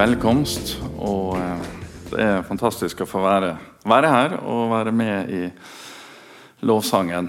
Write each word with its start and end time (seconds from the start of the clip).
velkomst. 0.00 0.78
Og 0.96 1.34
eh, 1.36 1.64
det 2.10 2.24
er 2.24 2.46
fantastisk 2.46 3.02
å 3.04 3.08
få 3.08 3.20
være, 3.20 3.50
være 3.84 4.12
her 4.12 4.36
og 4.38 4.70
være 4.72 4.94
med 4.96 5.32
i 5.34 5.42
lovsangen 6.64 7.28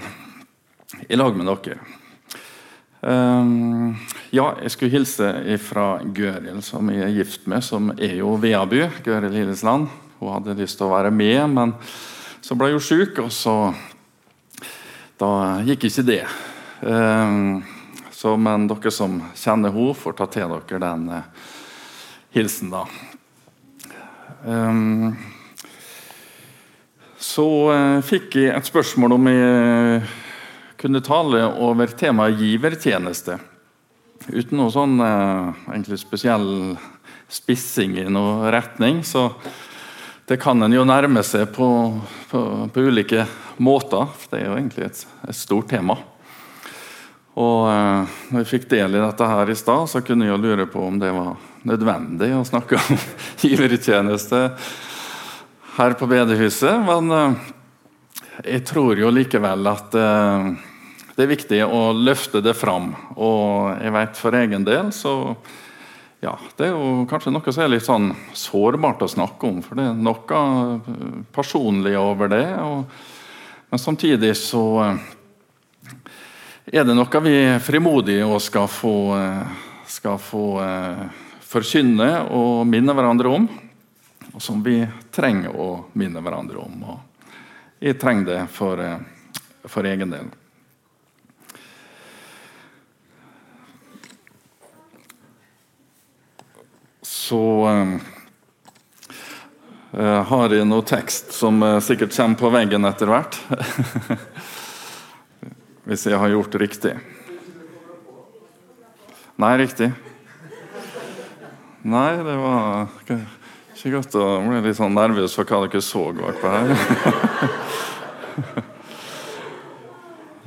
i 1.11 1.19
lag 1.19 1.35
med 1.35 1.49
dere. 1.49 1.81
Um, 3.01 3.97
ja, 4.29 4.51
jeg 4.61 4.71
skulle 4.71 4.93
hilse 4.93 5.57
fra 5.65 5.85
Gøril, 6.15 6.61
som 6.63 6.91
jeg 6.93 7.03
er 7.09 7.15
gift 7.17 7.47
med, 7.49 7.65
som 7.65 7.91
er 7.97 8.19
jo 8.21 8.37
Veaby. 8.39 8.85
Gøril 9.03 9.33
Lillesland. 9.35 9.89
Hun 10.21 10.35
hadde 10.37 10.59
lyst 10.61 10.79
til 10.79 10.87
å 10.87 10.93
være 10.93 11.11
med, 11.11 11.41
men 11.51 11.73
så 12.45 12.55
ble 12.55 12.71
hun 12.75 12.83
syk, 12.83 13.19
og 13.25 13.33
så 13.35 13.57
Da 15.21 15.59
gikk 15.61 15.83
ikke 15.85 16.07
det. 16.07 16.21
Um, 16.81 17.59
så, 18.09 18.31
men 18.41 18.63
dere 18.71 18.93
som 18.95 19.19
kjenner 19.37 19.75
henne, 19.75 19.93
får 19.93 20.15
ta 20.17 20.25
til 20.31 20.55
dere 20.55 20.79
den 20.81 21.11
uh, 21.11 21.49
hilsen, 22.31 22.71
da. 22.71 22.85
Um, 24.45 25.15
så 27.21 27.45
uh, 27.69 27.99
fikk 28.05 28.39
jeg 28.39 28.53
et 28.55 28.67
spørsmål 28.67 29.15
om 29.17 29.27
jeg 29.29 30.03
kunne 30.81 31.03
tale 31.05 31.43
over 31.61 31.91
temaet 31.93 32.39
givertjeneste. 32.41 33.37
Uten 34.31 34.57
noe 34.57 34.71
sånn 34.73 34.95
uh, 35.01 35.51
egentlig 35.69 35.99
spesiell 36.01 36.47
spissing 37.31 37.99
i 38.01 38.07
noen 38.09 38.47
retning. 38.53 39.03
Så 39.05 39.27
det 40.27 40.39
kan 40.41 40.63
en 40.63 40.73
jo 40.73 40.87
nærme 40.87 41.23
seg 41.27 41.51
på, 41.53 41.67
på, 42.31 42.41
på 42.71 42.87
ulike 42.87 43.27
måter. 43.61 44.07
Det 44.31 44.39
er 44.39 44.49
jo 44.49 44.57
egentlig 44.57 44.87
et, 44.87 45.05
et 45.27 45.37
stort 45.37 45.69
tema. 45.71 45.99
Og 47.41 47.67
når 48.27 48.41
jeg 48.41 48.49
fikk 48.49 48.65
del 48.73 48.97
i 48.97 48.99
dette 48.99 49.27
her 49.27 49.49
i 49.49 49.55
stad, 49.55 49.87
så 49.87 50.01
kunne 50.03 50.27
jeg 50.27 50.41
lure 50.43 50.65
på 50.67 50.81
om 50.83 50.97
det 50.99 51.13
var 51.15 51.37
nødvendig 51.67 52.31
å 52.35 52.45
snakke 52.47 52.79
om 52.79 52.99
givertjeneste 53.45 54.43
her 55.77 55.95
på 55.99 56.09
bedehuset. 56.09 56.81
Men 56.87 57.11
uh, 57.13 57.39
jeg 58.45 58.65
tror 58.67 58.99
jo 58.99 59.11
likevel 59.13 59.71
at 59.71 59.97
uh, 59.97 60.51
det 61.15 61.25
er 61.25 61.31
viktig 61.31 61.63
å 61.65 61.91
løfte 61.95 62.41
det 62.43 62.55
fram. 62.57 62.91
Og 63.15 63.75
jeg 63.77 63.95
vet 63.97 64.19
for 64.19 64.37
egen 64.39 64.67
del 64.67 64.93
så 64.95 65.35
ja, 66.21 66.35
Det 66.53 66.67
er 66.67 66.75
jo 66.75 67.07
kanskje 67.09 67.31
noe 67.33 67.49
som 67.49 67.63
er 67.63 67.71
litt 67.73 67.85
sånn 67.87 68.11
sårbart 68.37 69.01
å 69.01 69.07
snakke 69.09 69.47
om, 69.47 69.63
for 69.65 69.79
det 69.79 69.87
er 69.89 69.95
noe 69.97 71.23
personlig 71.33 71.95
over 71.97 72.29
det. 72.29 72.45
Og, 72.61 72.83
men 73.71 73.81
samtidig 73.81 74.35
så 74.37 74.61
er 76.69 76.85
det 76.85 76.93
noe 76.93 77.23
vi 77.25 77.33
frimodig 77.65 78.19
skal 78.45 78.69
få, 78.69 78.93
skal 79.89 80.21
få 80.21 80.45
forkynne 81.51 82.11
og 82.31 82.67
minne 82.67 82.93
hverandre 82.95 83.31
om, 83.31 83.47
og 84.31 84.43
som 84.43 84.61
vi 84.63 84.79
trenger 85.11 85.55
å 85.59 85.71
minne 85.99 86.21
hverandre 86.23 86.61
om. 86.61 86.83
Og 86.93 87.33
jeg 87.83 87.97
trenger 87.99 88.29
det 88.29 88.43
for, 88.55 88.79
for 89.67 89.87
egen 89.89 90.13
del. 90.13 90.29
Så 97.01 97.41
jeg 99.91 100.23
har 100.29 100.53
jeg 100.55 100.67
noe 100.69 100.85
tekst 100.87 101.33
som 101.35 101.59
sikkert 101.83 102.15
kommer 102.15 102.39
på 102.39 102.51
veggen 102.53 102.87
etter 102.87 103.11
hvert. 103.11 103.35
Hvis 105.89 106.05
jeg 106.07 106.15
har 106.21 106.31
gjort 106.31 106.55
riktig. 106.61 106.93
Nei, 109.41 109.51
riktig. 109.59 109.89
Nei, 111.81 112.13
det 112.21 112.35
var 112.37 112.89
ikke 113.09 113.89
godt 113.95 114.13
å 114.19 114.25
bli 114.45 114.59
litt 114.61 114.77
sånn 114.77 114.93
nervøs 114.93 115.33
for 115.33 115.49
hva 115.49 115.63
dere 115.65 115.81
så 115.81 116.03
bakpå 116.13 116.51
her. 116.53 116.67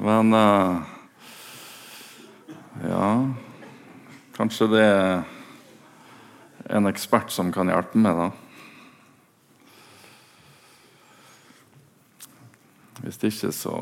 Men 0.04 0.34
uh, 0.34 0.82
Ja 2.84 3.08
Kanskje 4.34 4.66
det 4.72 4.84
er 4.86 5.24
en 6.74 6.86
ekspert 6.90 7.30
som 7.34 7.52
kan 7.54 7.70
hjelpe 7.70 7.98
meg, 7.98 8.14
da. 8.18 8.30
Hvis 13.04 13.20
ikke, 13.26 13.50
så 13.54 13.74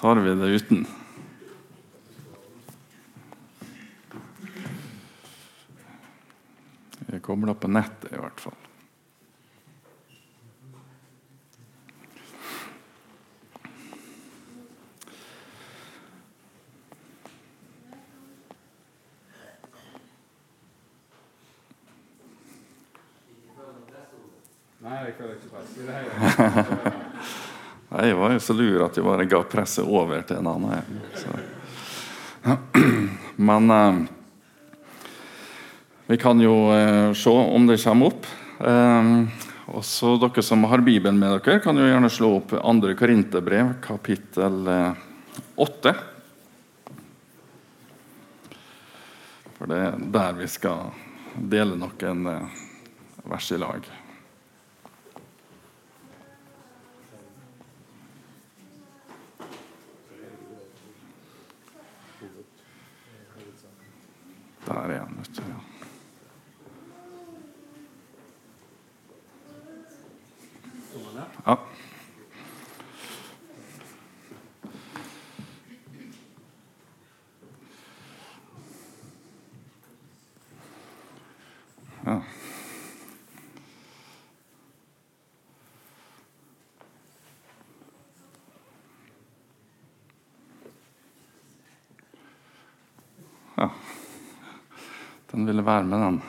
tar 0.00 0.20
vi 0.24 0.34
det 0.40 0.50
uten. 0.58 0.86
Jeg 7.14 7.22
kommer 7.34 7.54
på 7.54 7.68
nettet, 7.68 8.12
i 8.12 8.16
hvert 8.16 8.40
fall. 8.40 8.54
Jeg. 24.84 25.24
Nei, 27.90 28.06
Jeg 28.06 28.16
var 28.16 28.32
jo 28.32 28.40
så 28.40 28.54
lur 28.54 28.84
at 28.84 28.96
jeg 28.96 29.04
bare 29.04 29.26
ga 29.26 29.42
presset 29.42 29.84
over 29.84 30.22
til 30.22 30.36
en 30.38 30.46
annen. 30.52 31.00
Så. 31.18 31.28
Men 33.50 33.70
eh, 33.74 33.94
vi 36.06 36.16
kan 36.20 36.40
jo 36.40 36.72
eh, 36.74 37.12
se 37.12 37.30
om 37.30 37.66
det 37.66 37.78
kommer 37.84 38.12
opp. 38.12 38.26
Eh, 38.60 39.12
også 39.74 40.18
dere 40.20 40.42
som 40.44 40.64
har 40.68 40.84
Bibelen 40.84 41.18
med 41.18 41.38
dere, 41.38 41.62
kan 41.64 41.78
jo 41.80 41.86
gjerne 41.88 42.10
slå 42.12 42.34
opp 42.42 42.52
2. 42.52 42.92
Korinterbrev, 42.98 43.76
kapittel 43.84 44.68
8. 45.56 45.94
For 49.54 49.70
det 49.70 49.80
er 49.80 50.00
der 50.12 50.36
vi 50.36 50.48
skal 50.52 50.90
dele 51.34 51.78
noen 51.80 52.26
eh, 52.28 52.64
vers 53.32 53.52
i 53.54 53.60
lag. 53.64 53.86
Ja. 93.56 93.70
Den 95.30 95.46
ville 95.46 95.66
være 95.66 95.84
med, 95.84 95.98
den. 95.98 96.22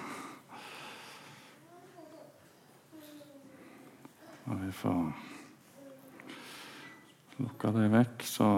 Og 4.46 4.62
vi 4.62 4.72
får 4.72 5.00
lukka 7.38 7.72
det 7.76 7.88
vekk, 7.94 8.30
så 8.30 8.52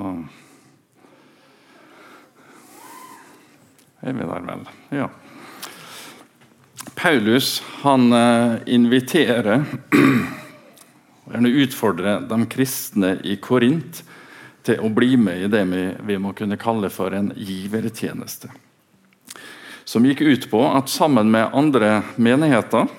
er 4.02 4.14
vi 4.14 4.28
der 4.28 4.52
vel. 4.52 4.70
Ja. 4.92 5.08
Paulus 7.08 7.64
han 7.82 8.14
eh, 8.14 8.54
inviterer 8.66 9.64
gjerne 11.32 11.50
utfordrer 11.50 12.26
de 12.28 12.46
kristne 12.52 13.14
i 13.24 13.38
Korint 13.40 14.02
til 14.68 14.82
å 14.84 14.90
bli 14.92 15.14
med 15.16 15.46
i 15.46 15.48
det 15.48 15.62
vi, 15.70 15.84
vi 16.04 16.18
må 16.20 16.34
kunne 16.36 16.58
kalle 16.60 16.90
for 16.92 17.16
en 17.16 17.30
givertjeneste 17.32 18.52
som 19.88 20.04
gikk 20.04 20.26
ut 20.28 20.48
på 20.52 20.60
at 20.68 20.92
sammen 20.92 21.32
med 21.32 21.56
andre 21.56 22.02
menigheter 22.20 22.92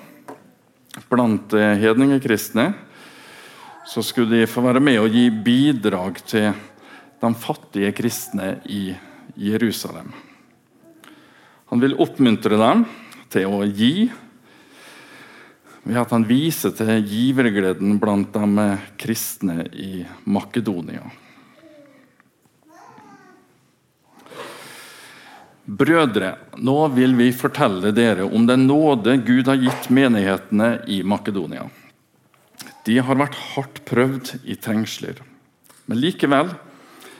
blant 1.11 1.53
hedningekristne 1.53 2.65
så 3.91 4.01
skulle 4.01 4.39
de 4.39 4.47
få 4.49 4.63
være 4.65 4.81
med 4.81 5.03
og 5.03 5.19
gi 5.19 5.27
bidrag 5.29 6.17
til 6.23 6.49
de 7.21 7.31
fattige 7.45 7.93
kristne 7.93 8.55
i 8.65 8.87
Jerusalem. 9.37 10.09
Han 11.69 11.85
vil 11.85 11.93
oppmuntre 12.01 12.57
dem 12.57 12.87
til 13.29 13.47
å 13.49 13.63
gi 13.65 14.09
ved 15.83 15.97
at 16.01 16.11
han 16.13 16.27
viser 16.27 16.73
til 16.75 16.99
givergleden 17.07 17.97
blant 18.01 18.35
de 18.35 18.67
kristne 18.99 19.65
i 19.73 20.03
Makedonia. 20.29 21.07
Brødre, 25.69 26.31
nå 26.57 26.77
vil 26.95 27.13
vi 27.17 27.29
fortelle 27.35 27.91
dere 27.93 28.25
om 28.25 28.47
den 28.49 28.65
nåde 28.65 29.19
Gud 29.21 29.49
har 29.51 29.59
gitt 29.61 29.89
menighetene 29.93 30.79
i 30.89 31.03
Makedonia. 31.05 31.67
De 32.85 32.97
har 32.97 33.19
vært 33.19 33.37
hardt 33.53 33.83
prøvd 33.85 34.33
i 34.49 34.57
trengsler, 34.57 35.19
men 35.85 36.01
likevel 36.01 36.49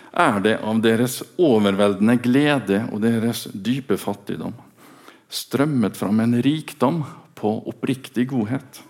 er 0.09 0.39
det 0.41 0.55
av 0.65 0.81
deres 0.81 1.19
overveldende 1.37 2.17
glede 2.23 2.81
og 2.89 3.03
deres 3.05 3.45
dype 3.53 3.99
fattigdom 4.01 4.57
strømmet 5.29 5.97
fram 5.97 6.19
en 6.19 6.41
rikdom 6.41 7.03
på 7.35 7.51
oppriktig 7.69 8.27
godhet. 8.29 8.81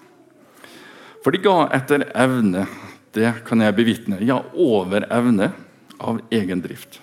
For 1.23 1.35
de 1.35 1.41
ga 1.43 1.67
etter 1.75 2.07
evne, 2.15 2.65
det 3.11 3.33
kan 3.45 3.61
jeg 3.61 3.75
bevitne, 3.75 4.21
ja, 4.23 4.39
over 4.55 5.05
evne 5.11 5.51
av 5.99 6.21
egen 6.31 6.61
drift. 6.63 7.01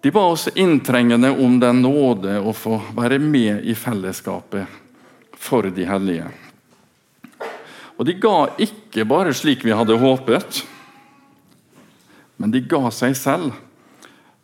De 0.00 0.10
ba 0.10 0.24
oss 0.32 0.48
inntrengende 0.54 1.30
om 1.30 1.58
den 1.60 1.82
nåde 1.84 2.38
å 2.40 2.54
få 2.56 2.80
være 2.96 3.20
med 3.22 3.66
i 3.68 3.76
fellesskapet 3.76 4.66
for 5.36 5.68
de 5.70 5.84
hellige. 5.86 6.30
Og 8.00 8.06
de 8.08 8.16
ga 8.16 8.36
ikke 8.64 9.04
bare 9.04 9.34
slik 9.36 9.64
vi 9.64 9.76
hadde 9.76 9.98
håpet, 10.00 10.62
men 12.40 12.52
de 12.52 12.64
ga 12.64 12.88
seg 12.96 13.12
selv. 13.16 13.52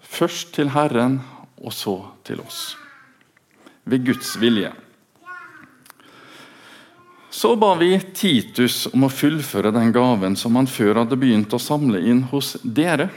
Først 0.04 0.52
til 0.56 0.74
Herren, 0.76 1.22
og 1.56 1.72
så 1.72 1.96
til 2.28 2.44
oss. 2.44 2.76
Ved 3.86 4.02
Guds 4.06 4.34
vilje. 4.42 4.72
Så 7.30 7.52
ba 7.56 7.74
vi 7.78 7.92
Titus 8.16 8.86
om 8.90 9.04
å 9.06 9.12
fullføre 9.12 9.70
den 9.74 9.92
gaven 9.92 10.34
som 10.40 10.56
han 10.56 10.66
før 10.66 11.02
hadde 11.02 11.18
begynt 11.20 11.52
å 11.52 11.60
samle 11.60 12.00
inn 12.00 12.22
hos 12.30 12.54
dere. 12.64 13.10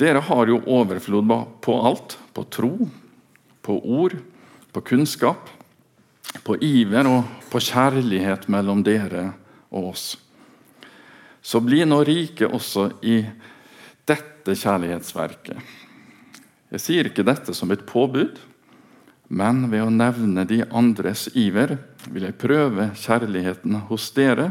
Dere 0.00 0.22
har 0.24 0.48
jo 0.48 0.62
overflod 0.66 1.28
på 1.62 1.74
alt. 1.86 2.16
På 2.32 2.46
tro, 2.48 2.88
på 3.62 3.76
ord, 3.84 4.16
på 4.72 4.80
kunnskap, 4.88 5.50
på 6.42 6.56
iver 6.64 7.06
og 7.10 7.28
på 7.52 7.60
kjærlighet 7.60 8.48
mellom 8.50 8.80
dere 8.82 9.28
og 9.68 9.90
oss. 9.92 10.06
Så 11.44 11.60
bli 11.60 11.84
nå 11.84 12.00
rike 12.08 12.48
også 12.48 12.88
i 13.04 13.18
dette 14.08 14.56
kjærlighetsverket. 14.56 15.60
Jeg 16.72 16.80
sier 16.80 17.10
ikke 17.10 17.26
dette 17.26 17.52
som 17.52 17.70
et 17.74 17.84
påbud, 17.84 18.40
men 19.32 19.64
ved 19.72 19.86
å 19.86 19.92
nevne 19.92 20.44
de 20.44 20.60
andres 20.76 21.24
iver 21.32 21.78
vil 22.12 22.26
jeg 22.26 22.36
prøve 22.40 22.90
kjærligheten 23.00 23.78
hos 23.88 24.10
dere, 24.12 24.50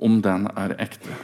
om 0.00 0.18
den 0.24 0.48
er 0.58 0.74
ekte. 0.82 1.14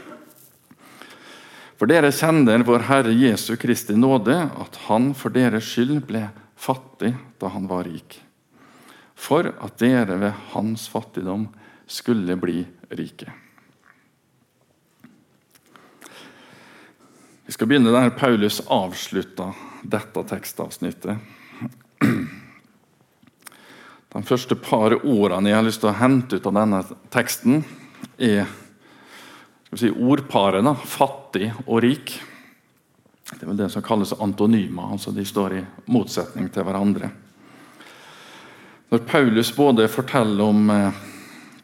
For 1.76 1.90
dere 1.90 2.12
kjenner 2.14 2.62
vår 2.64 2.86
Herre 2.86 3.14
Jesu 3.16 3.56
Kristi 3.58 3.96
nåde, 3.98 4.36
at 4.36 4.78
han 4.86 5.10
for 5.18 5.34
deres 5.34 5.66
skyld 5.66 6.04
ble 6.06 6.28
fattig 6.54 7.10
da 7.40 7.50
han 7.52 7.66
var 7.68 7.88
rik. 7.88 8.20
For 9.16 9.50
at 9.50 9.80
dere 9.82 10.20
ved 10.20 10.38
hans 10.52 10.86
fattigdom 10.92 11.48
skulle 11.90 12.38
bli 12.38 12.62
rike. 12.94 13.32
Vi 17.46 17.54
skal 17.54 17.70
begynne 17.70 17.94
der 17.94 18.14
Paulus 18.14 18.60
avslutta 18.70 19.50
dette 19.82 20.22
tekstavsnittet. 20.30 21.18
De 24.16 24.24
første 24.24 24.56
par 24.56 24.94
ordene 24.96 25.50
jeg 25.50 25.58
har 25.58 25.66
lyst 25.66 25.82
til 25.82 25.90
å 25.90 25.98
hente 25.98 26.38
ut 26.38 26.46
av 26.48 26.54
denne 26.56 26.78
teksten, 27.12 27.58
er 28.16 28.46
si, 29.76 29.90
ordparet 29.92 30.64
fattig 30.88 31.50
og 31.66 31.82
rik. 31.84 32.14
Det 33.28 33.42
er 33.42 33.50
vel 33.50 33.58
det 33.58 33.68
som 33.74 33.84
kalles 33.84 34.14
antonymer. 34.16 34.94
altså 34.94 35.12
De 35.12 35.24
står 35.26 35.58
i 35.58 35.62
motsetning 35.92 36.48
til 36.48 36.64
hverandre. 36.64 37.10
Når 38.88 39.04
Paulus 39.04 39.50
både 39.52 39.88
forteller 39.90 40.46
om 40.46 40.70
eh, 40.70 40.98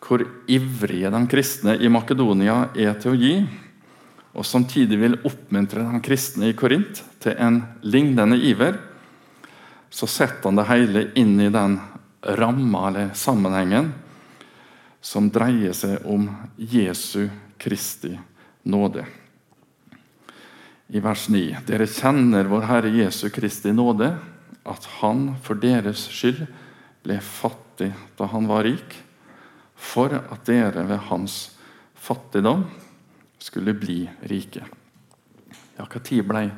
hvor 0.02 0.24
ivrige 0.50 1.12
de 1.14 1.20
kristne 1.30 1.78
i 1.78 1.88
Makedonia 1.88 2.66
er 2.74 2.98
til 3.00 3.14
å 3.14 3.20
gi, 3.20 3.36
og 4.32 4.44
samtidig 4.48 4.98
vil 4.98 5.20
oppmuntre 5.28 5.86
de 5.86 6.00
kristne 6.04 6.50
i 6.50 6.56
Korint 6.58 7.00
til 7.22 7.38
en 7.38 7.62
lignende 7.86 8.36
iver, 8.36 8.76
så 9.92 10.08
setter 10.08 10.50
han 10.50 10.58
det 10.58 10.68
hele 10.68 11.06
inn 11.20 11.36
i 11.40 11.50
den 11.52 11.78
ramma 12.22 12.88
eller 12.88 13.10
sammenhengen 13.14 13.92
som 15.02 15.30
dreier 15.30 15.74
seg 15.74 16.06
om 16.06 16.28
Jesu 16.56 17.28
Kristi 17.58 18.14
nåde. 18.62 19.04
I 20.92 21.00
vers 21.00 21.28
9.: 21.28 21.64
Dere 21.66 21.88
kjenner 21.88 22.50
vår 22.50 22.68
Herre 22.68 22.92
Jesu 22.94 23.28
Kristi 23.30 23.72
nåde, 23.72 24.12
at 24.62 24.84
Han 25.00 25.32
for 25.42 25.58
deres 25.58 26.04
skyld 26.12 26.46
ble 27.02 27.18
fattig 27.18 27.90
da 28.18 28.28
han 28.30 28.46
var 28.46 28.62
rik, 28.62 28.94
for 29.74 30.14
at 30.14 30.46
dere 30.46 30.84
ved 30.86 31.08
hans 31.08 31.56
fattigdom 31.98 32.62
skulle 33.42 33.74
bli 33.74 34.04
rike. 34.30 34.62
Ja, 35.76 35.86
Når 35.86 36.22
ble 36.22 36.50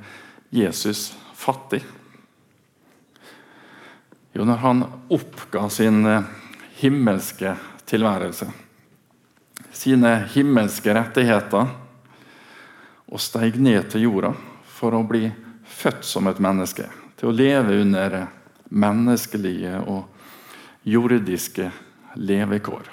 Jesus 0.51 1.15
fattig? 1.33 1.83
Jo, 4.35 4.45
når 4.45 4.61
han 4.65 4.85
oppga 5.15 5.69
sin 5.71 6.05
eh, 6.11 6.29
himmelske 6.83 7.55
tilværelse 7.87 8.51
sine 9.75 10.15
himmelske 10.35 10.95
rettigheter 10.95 11.73
og 13.11 13.23
steig 13.23 13.59
ned 13.61 13.91
til 13.93 14.07
jorda 14.07 14.33
for 14.77 14.97
å 14.97 15.05
bli 15.07 15.29
født 15.65 16.07
som 16.07 16.29
et 16.31 16.41
menneske. 16.43 16.87
Til 17.19 17.31
å 17.31 17.37
leve 17.37 17.79
under 17.83 18.17
menneskelige 18.75 19.79
og 19.91 20.09
jordiske 20.89 21.71
levekår. 22.15 22.91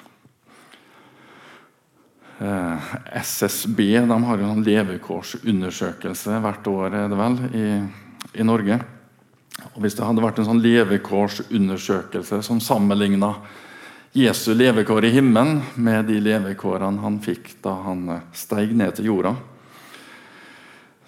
Eh, 2.42 2.92
SSB 3.22 3.82
har 4.02 4.44
en 4.46 4.64
levekårsundersøkelse 4.66 6.40
hvert 6.42 6.70
år 6.72 6.98
er 7.02 7.12
det 7.12 7.18
vel, 7.18 7.38
i, 7.54 7.66
i 8.40 8.46
Norge. 8.46 8.80
Og 9.72 9.82
Hvis 9.84 9.96
det 9.96 10.04
hadde 10.04 10.24
vært 10.24 10.40
en 10.42 10.48
sånn 10.50 10.62
levekårsundersøkelse 10.64 12.42
som 12.44 12.60
sammenligna 12.60 13.34
Jesu 14.12 14.52
levekår 14.52 15.06
i 15.08 15.12
himmelen 15.14 15.62
med 15.80 16.10
de 16.10 16.18
levekårene 16.20 17.00
han 17.00 17.16
fikk 17.24 17.54
da 17.64 17.78
han 17.86 18.02
steig 18.36 18.74
ned 18.76 18.98
til 18.98 19.08
jorda, 19.08 19.32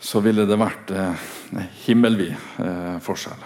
så 0.00 0.22
ville 0.24 0.46
det 0.48 0.56
vært 0.60 0.92
eh, 0.92 1.26
himmelvid 1.84 2.32
eh, 2.32 2.96
forskjell. 3.04 3.44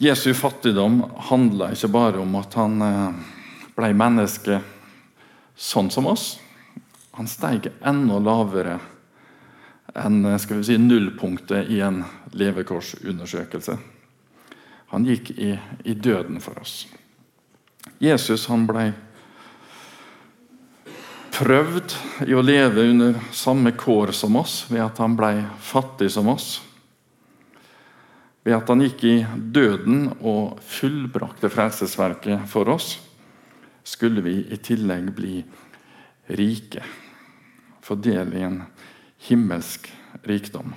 Jesu 0.00 0.30
fattigdom 0.34 1.02
handla 1.28 1.72
ikke 1.74 1.90
bare 1.92 2.22
om 2.22 2.38
at 2.38 2.54
han 2.56 2.78
eh, 2.86 3.18
ble 3.74 3.90
menneske 3.92 4.62
sånn 5.58 5.90
som 5.92 6.06
oss. 6.08 6.38
Han 7.18 7.28
steig 7.28 7.68
enda 7.82 8.22
lavere 8.22 8.78
enn 9.94 10.24
eh, 10.24 10.38
skal 10.40 10.60
vi 10.60 10.70
si, 10.70 10.78
nullpunktet 10.80 11.70
i 11.70 11.82
en 11.84 12.02
levekårsundersøkelse. 12.36 13.76
Han 14.90 15.06
gikk 15.06 15.30
i, 15.38 15.54
i 15.84 15.94
døden 15.94 16.40
for 16.42 16.58
oss. 16.62 16.84
Jesus 18.02 18.46
han 18.50 18.66
ble 18.68 18.90
prøvd 21.40 21.94
i 22.28 22.34
å 22.36 22.42
leve 22.44 22.84
under 22.90 23.20
samme 23.32 23.72
kår 23.78 24.12
som 24.16 24.36
oss 24.40 24.64
ved 24.68 24.82
at 24.84 24.98
han 25.00 25.14
ble 25.16 25.32
fattig 25.64 26.10
som 26.12 26.28
oss. 26.32 26.58
Ved 28.44 28.56
at 28.56 28.68
han 28.72 28.82
gikk 28.84 29.04
i 29.04 29.14
døden 29.36 30.08
og 30.20 30.60
fullbrakte 30.64 31.50
frelsesverket 31.52 32.48
for 32.50 32.68
oss, 32.72 32.96
skulle 33.84 34.24
vi 34.24 34.36
i 34.52 34.60
tillegg 34.60 35.10
bli 35.16 35.40
rike. 36.36 36.84
Få 37.84 37.96
del 38.00 38.36
i 38.36 38.44
en 38.44 38.62
himmelsk 39.28 39.88
rikdom. 40.28 40.74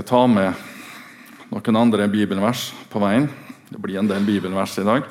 Skal 0.00 0.08
ta 0.08 0.26
med 0.26 0.54
noen 1.50 1.76
andre 1.76 2.06
bibelvers 2.08 2.70
på 2.88 3.00
veien. 3.02 3.26
Det 3.68 3.76
blir 3.76 3.98
en 4.00 4.08
del 4.08 4.24
bibelvers 4.24 4.78
i 4.80 4.84
dag. 4.86 5.04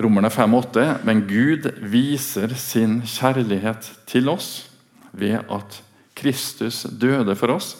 Romerne 0.00 0.30
5,8.: 0.32 1.04
Men 1.04 1.26
Gud 1.28 1.66
viser 1.92 2.54
sin 2.56 3.02
kjærlighet 3.04 3.90
til 4.08 4.30
oss 4.32 4.70
ved 5.12 5.42
at 5.44 5.82
Kristus 6.16 6.86
døde 6.88 7.36
for 7.36 7.52
oss 7.52 7.74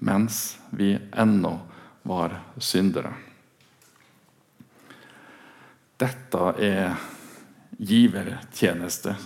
mens 0.00 0.58
vi 0.76 0.98
ennå 1.16 1.54
var 2.04 2.34
syndere. 2.58 3.14
Dette 5.96 6.52
er 6.60 7.00
givertjeneste. 7.78 9.16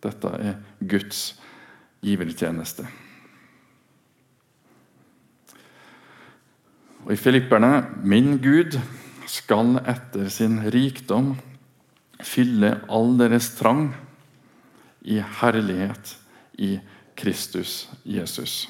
Dette 0.00 0.32
er 0.40 0.56
Guds 0.80 1.20
givertjeneste. 2.00 2.88
Og 7.06 7.12
i 7.14 7.20
Filipperne 7.20 7.86
Min 8.04 8.36
Gud 8.42 8.78
skal 9.28 9.76
etter 9.84 10.28
sin 10.32 10.58
rikdom 10.72 11.34
fylle 12.24 12.78
all 12.90 13.14
deres 13.20 13.52
trang 13.58 13.92
i 15.06 15.20
herlighet 15.40 16.16
i 16.58 16.78
Kristus 17.18 17.88
Jesus. 18.04 18.66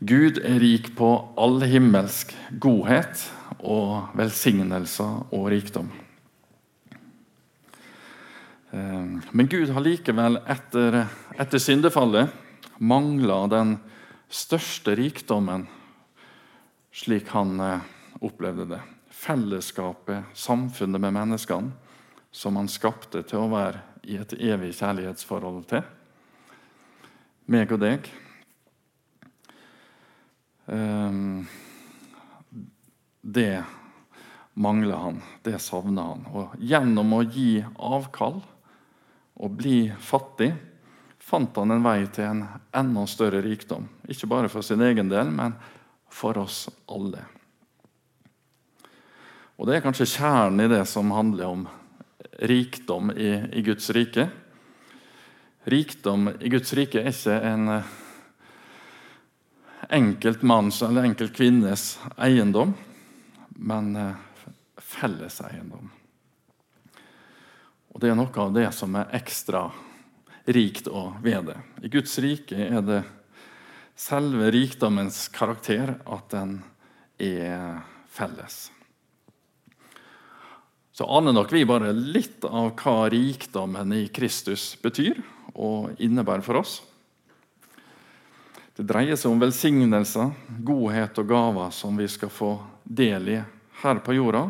Gud 0.00 0.40
er 0.44 0.58
rik 0.60 0.90
på 0.96 1.10
all 1.40 1.62
himmelsk 1.64 2.34
godhet 2.60 3.22
og 3.64 4.12
velsignelser 4.16 5.32
og 5.32 5.46
rikdom. 5.52 5.88
Eh, 8.72 9.06
men 9.32 9.48
Gud 9.48 9.72
har 9.72 9.84
likevel 9.84 10.36
etter, 10.44 11.06
etter 11.40 11.62
syndefallet 11.62 12.32
mangla 12.76 13.46
den 13.48 13.76
største 14.28 14.96
rikdommen 14.98 15.66
slik 16.96 17.28
han 17.28 17.60
eh, 17.60 17.80
opplevde 18.20 18.68
det. 18.70 18.80
Fellesskapet, 19.10 20.32
samfunnet 20.36 21.00
med 21.00 21.14
menneskene, 21.16 21.72
som 22.30 22.56
han 22.56 22.68
skapte 22.68 23.22
til 23.24 23.44
å 23.44 23.50
være 23.52 23.82
i 24.06 24.18
et 24.20 24.32
evig 24.36 24.74
kjærlighetsforhold 24.76 25.64
til. 25.70 25.84
Meg 27.52 27.72
og 27.72 27.80
deg. 27.80 28.08
Ehm, 30.72 31.46
det 33.22 33.64
mangler 34.54 35.00
han, 35.00 35.20
det 35.44 35.58
savner 35.62 36.12
han. 36.12 36.24
Og 36.32 36.56
gjennom 36.60 37.14
å 37.16 37.22
gi 37.24 37.60
avkall 37.76 38.40
og 39.36 39.56
bli 39.58 39.78
fattig 40.00 40.52
fant 41.26 41.56
han 41.58 41.74
en 41.74 41.82
vei 41.82 42.04
til 42.14 42.28
en 42.28 42.44
enda 42.76 43.06
større 43.10 43.40
rikdom. 43.42 43.88
Ikke 44.06 44.28
bare 44.30 44.50
for 44.52 44.62
sin 44.62 44.84
egen 44.86 45.10
del, 45.10 45.32
men 45.34 45.56
for 46.12 46.38
oss 46.38 46.68
alle. 46.86 47.24
Og 49.56 49.66
Det 49.66 49.76
er 49.76 49.84
kanskje 49.84 50.06
kjernen 50.18 50.66
i 50.66 50.70
det 50.70 50.84
som 50.86 51.10
handler 51.10 51.46
om 51.48 51.68
rikdom 52.46 53.10
i, 53.16 53.30
i 53.58 53.62
Guds 53.64 53.88
rike. 53.96 54.28
Rikdom 55.66 56.28
i 56.38 56.52
Guds 56.52 56.74
rike 56.76 57.00
er 57.00 57.10
ikke 57.10 57.38
en 57.48 57.70
enkelt 59.90 60.42
manns 60.46 60.82
eller 60.82 61.08
enkelt 61.08 61.34
kvinnes 61.34 61.96
eiendom, 62.22 62.74
men 63.56 63.96
eh, 63.96 64.14
felleseiendom. 64.76 65.90
Og 67.94 68.00
Det 68.00 68.10
er 68.12 68.18
noe 68.18 68.42
av 68.44 68.54
det 68.54 68.68
som 68.76 68.94
er 69.00 69.14
ekstra 69.16 69.70
rikt 70.46 70.88
å 70.88 71.10
ved 71.22 71.50
det. 71.50 71.58
I 71.82 71.90
Guds 71.92 72.18
rike 72.22 72.56
er 72.56 72.82
det 72.86 73.02
selve 73.96 74.50
rikdommens 74.54 75.26
karakter 75.34 75.96
at 76.04 76.30
den 76.32 76.58
er 77.18 77.82
felles. 78.12 78.66
Så 80.96 81.04
aner 81.12 81.34
nok 81.36 81.50
vi 81.52 81.66
bare 81.68 81.92
litt 81.92 82.44
av 82.48 82.70
hva 82.78 83.08
rikdommen 83.12 83.92
i 83.92 84.06
Kristus 84.08 84.70
betyr 84.80 85.18
og 85.52 85.98
innebærer 86.00 86.44
for 86.44 86.62
oss. 86.62 86.78
Det 88.76 88.84
dreier 88.84 89.16
seg 89.16 89.32
om 89.32 89.40
velsignelser, 89.40 90.32
godhet 90.64 91.20
og 91.20 91.28
gaver 91.28 91.72
som 91.72 91.96
vi 91.96 92.08
skal 92.12 92.32
få 92.32 92.50
del 92.84 93.28
i 93.32 93.36
her 93.82 94.00
på 94.04 94.16
jorda. 94.16 94.46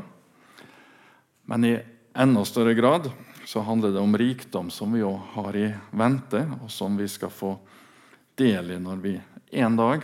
Men 1.46 1.66
i 1.66 1.74
enda 2.14 2.42
større 2.46 2.74
grad 2.78 3.06
så 3.46 3.60
handler 3.60 3.92
det 3.94 4.00
om 4.00 4.18
rikdom 4.18 4.70
som 4.70 4.92
vi 4.92 5.04
òg 5.06 5.20
har 5.36 5.56
i 5.56 5.68
vente, 5.94 6.40
og 6.62 6.70
som 6.70 6.96
vi 6.98 7.06
skal 7.08 7.30
få 7.30 7.52
del 8.34 8.72
i 8.74 8.78
når 8.82 9.02
vi 9.04 9.12
en 9.62 9.76
dag 9.78 10.02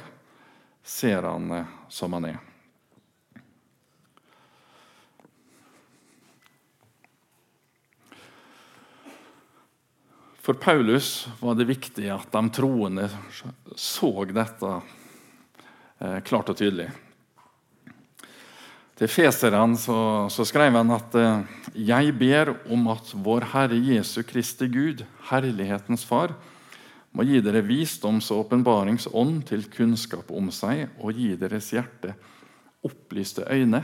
ser 0.86 1.26
han 1.26 1.50
eh, 1.50 1.72
som 1.90 2.14
han 2.14 2.28
er. 2.30 2.38
For 10.42 10.54
Paulus 10.54 11.28
var 11.40 11.58
det 11.58 11.66
viktig 11.70 12.08
at 12.14 12.30
de 12.30 12.48
troende 12.54 13.10
så 13.74 14.12
dette 14.30 14.72
eh, 15.98 16.18
klart 16.22 16.54
og 16.54 16.62
tydelig. 16.62 16.92
Til 19.02 19.10
feserne 19.10 19.74
så, 19.74 19.94
så, 20.30 20.44
skrev 20.46 20.76
han 20.78 20.92
at 20.94 21.14
eh, 21.18 21.54
jeg 21.88 22.12
ber 22.14 22.52
om 22.70 22.84
at 22.92 23.08
vår 23.18 23.48
Herre 23.50 23.74
Jesu 23.74 24.20
Kristi 24.22 24.68
Gud, 24.70 25.02
herlighetens 25.26 26.04
Far, 26.06 26.36
må 27.10 27.26
gi 27.26 27.40
dere 27.42 27.64
visdoms- 27.66 28.30
og 28.30 28.44
åpenbaringsånd 28.44 29.42
til 29.50 29.66
kunnskap 29.74 30.30
om 30.30 30.52
seg 30.54 30.94
og 31.02 31.18
gi 31.18 31.32
deres 31.34 31.72
hjerte 31.74 32.14
opplyste 32.86 33.42
øyne, 33.50 33.82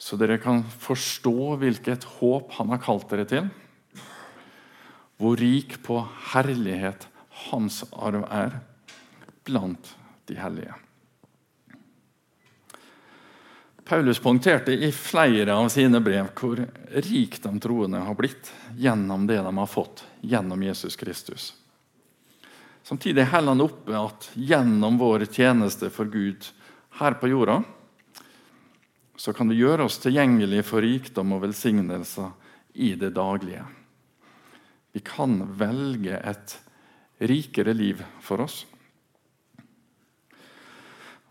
så 0.00 0.16
dere 0.16 0.40
kan 0.40 0.64
forstå 0.64 1.60
hvilket 1.60 2.08
håp 2.16 2.56
Han 2.56 2.72
har 2.72 2.80
kalt 2.80 3.12
dere 3.12 3.28
til 3.28 3.52
hvor 5.20 5.36
rik 5.36 5.82
på 5.84 6.00
herlighet 6.32 7.10
hans 7.50 7.82
arv 7.92 8.24
er 8.32 8.62
blant 9.44 9.96
de 10.30 10.40
hellige. 10.40 10.87
Paulus 13.88 14.18
poengterte 14.18 14.72
i 14.72 14.92
flere 14.92 15.54
av 15.54 15.68
sine 15.72 16.00
brev 16.00 16.26
hvor 16.36 16.60
rik 16.92 17.38
de 17.42 17.54
troende 17.60 18.02
har 18.04 18.18
blitt 18.18 18.50
gjennom 18.76 19.24
det 19.26 19.38
de 19.40 19.52
har 19.56 19.70
fått 19.70 20.02
gjennom 20.20 20.62
Jesus 20.62 20.96
Kristus. 20.96 21.54
Samtidig 22.84 23.24
holder 23.32 23.54
han 23.54 23.64
oppe 23.64 23.96
at 23.96 24.28
gjennom 24.34 25.00
vår 25.00 25.24
tjeneste 25.32 25.88
for 25.88 26.12
Gud 26.12 26.50
her 27.00 27.16
på 27.16 27.32
jorda 27.32 27.62
så 29.16 29.32
kan 29.32 29.48
det 29.48 29.56
gjøre 29.56 29.88
oss 29.88 29.96
tilgjengelig 30.04 30.66
for 30.68 30.84
rikdom 30.84 31.32
og 31.38 31.46
velsignelser 31.48 32.28
i 32.76 32.92
det 32.92 33.14
daglige. 33.16 33.64
Vi 34.92 35.00
kan 35.00 35.40
velge 35.56 36.20
et 36.20 36.58
rikere 37.24 37.72
liv 37.72 38.04
for 38.20 38.44
oss. 38.44 38.66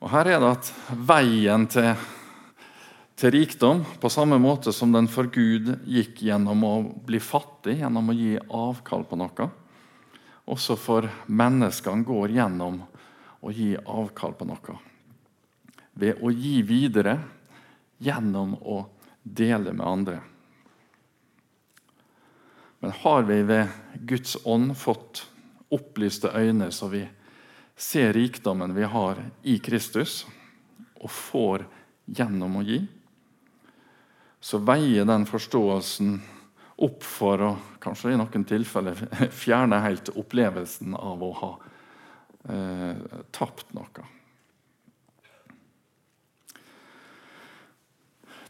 Og 0.02 0.10
Her 0.10 0.34
er 0.34 0.42
det 0.42 0.56
at 0.58 0.78
veien 1.06 1.70
til, 1.70 1.94
til 3.18 3.34
rikdom, 3.34 3.82
på 3.98 4.10
samme 4.14 4.38
måte 4.38 4.72
som 4.74 4.92
den 4.94 5.08
for 5.10 5.30
Gud 5.34 5.72
gikk 5.90 6.22
gjennom 6.22 6.64
å 6.68 6.74
bli 7.08 7.20
fattig, 7.24 7.80
gjennom 7.80 8.12
å 8.12 8.16
gi 8.16 8.36
avkall 8.38 9.08
på 9.10 9.18
noe, 9.18 9.48
også 10.48 10.78
for 10.80 11.08
menneskene 11.26 12.06
går 12.06 12.36
gjennom 12.38 12.84
å 13.42 13.54
gi 13.54 13.74
avkall 13.78 14.36
på 14.38 14.46
noe. 14.48 14.78
Ved 15.98 16.22
å 16.22 16.30
gi 16.30 16.62
videre 16.62 17.18
gjennom 17.98 18.54
å 18.62 18.84
dele 19.24 19.74
med 19.74 19.86
andre. 19.88 20.20
Men 22.86 22.94
har 23.02 23.26
vi 23.26 23.40
ved 23.50 23.74
Guds 24.06 24.36
ånd 24.46 24.76
fått 24.78 25.24
opplyste 25.74 26.30
øyne, 26.38 26.70
så 26.72 26.92
vi 26.94 27.02
ser 27.78 28.14
rikdommen 28.14 28.78
vi 28.78 28.86
har 28.86 29.24
i 29.42 29.58
Kristus, 29.58 30.22
og 31.02 31.10
får 31.10 31.66
gjennom 32.06 32.62
å 32.62 32.64
gi, 32.66 32.78
så 34.40 34.60
veier 34.62 35.08
den 35.08 35.26
forståelsen 35.28 36.18
opp 36.86 37.02
for 37.06 37.42
å 37.42 37.52
kanskje 37.82 38.14
i 38.14 38.20
noen 38.20 38.46
tilfeller 38.48 39.00
fjerne 39.44 39.82
helt 39.86 40.12
opplevelsen 40.14 40.94
av 40.98 41.24
å 41.26 41.32
ha 41.42 41.52
eh, 42.54 43.18
tapt 43.34 43.74
noe. 43.78 44.06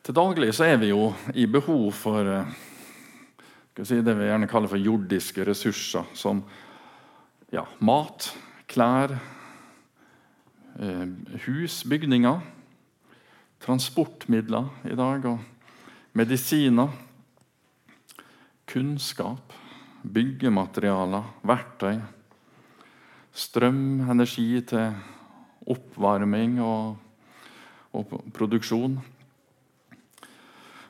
Til 0.08 0.16
daglig 0.16 0.54
så 0.56 0.64
er 0.68 0.78
vi 0.80 0.92
jo 0.94 1.10
i 1.36 1.48
behov 1.52 1.90
for 1.96 2.28
eh, 2.32 2.52
si, 3.84 4.00
det 4.00 4.16
vi 4.16 4.30
gjerne 4.30 4.48
kaller 4.48 4.72
for 4.72 4.80
jordiske 4.80 5.44
ressurser, 5.48 6.08
som 6.16 6.44
ja, 7.52 7.66
mat, 7.80 8.30
klær, 8.72 9.18
eh, 10.80 11.04
hus, 11.48 11.82
bygninger, 11.88 12.40
transportmidler 13.64 14.92
i 14.92 14.96
dag, 14.96 15.28
og 15.32 15.57
medisiner, 16.18 16.90
kunnskap, 18.66 19.54
byggematerialer, 20.02 21.28
verktøy, 21.46 22.00
strøm, 23.38 24.02
energi 24.10 24.50
til 24.68 24.96
oppvarming 25.68 26.58
og, 26.64 26.98
og 27.94 28.18
produksjon. 28.36 28.98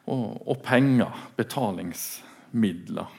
Og, 0.07 0.25
og 0.47 0.61
penger, 0.63 1.11
betalingsmidler. 1.35 3.09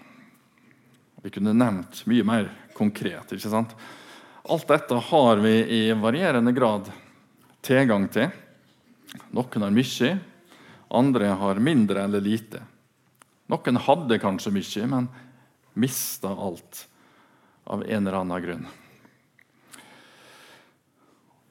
Vi 1.20 1.32
kunne 1.34 1.52
nevnt 1.52 2.00
mye 2.08 2.24
mer 2.24 2.48
konkret. 2.72 3.34
ikke 3.34 3.52
sant? 3.52 3.74
Alt 4.48 4.68
dette 4.70 4.96
har 5.10 5.42
vi 5.44 5.54
i 5.76 5.82
varierende 5.92 6.54
grad 6.56 6.88
tilgang 7.60 8.06
til. 8.14 8.30
Noen 9.36 9.66
har 9.66 9.74
mye, 9.74 10.14
andre 10.88 11.26
har 11.40 11.60
mindre 11.62 12.02
eller 12.04 12.20
lite. 12.20 12.62
Noen 13.48 13.80
hadde 13.80 14.20
kanskje 14.20 14.52
mye, 14.52 14.86
men 14.86 15.08
mista 15.78 16.28
alt 16.28 16.86
av 17.64 17.84
en 17.84 18.06
eller 18.06 18.18
annen 18.18 18.42
grunn. 18.42 18.66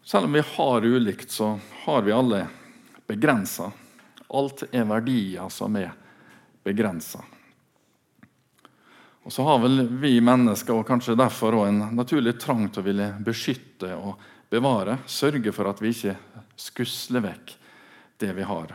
Selv 0.08 0.26
om 0.26 0.34
vi 0.38 0.44
har 0.56 0.86
ulikt, 0.86 1.32
så 1.32 1.60
har 1.84 2.02
vi 2.02 2.12
alle 2.16 2.46
begrensa. 3.08 3.72
Alt 4.28 4.64
er 4.72 4.88
verdier 4.88 5.50
som 5.50 5.76
er 5.76 5.92
begrensa. 6.64 7.24
Og 9.28 9.34
så 9.34 9.44
har 9.44 9.60
vel 9.60 9.84
vi 10.00 10.14
mennesker 10.24 10.78
og 10.78 10.88
kanskje 10.88 11.18
derfor 11.20 11.58
også 11.60 11.74
en 11.74 11.96
naturlig 12.00 12.38
trang 12.40 12.70
til 12.72 12.80
å 12.80 12.88
ville 12.88 13.10
beskytte 13.20 13.92
og 14.00 14.22
bevare. 14.48 15.02
Sørge 15.04 15.52
for 15.52 15.68
at 15.68 15.84
vi 15.84 15.92
ikke 15.92 16.16
skusler 16.56 17.26
vekk 17.28 17.56
det 18.24 18.32
vi 18.38 18.48
har. 18.48 18.72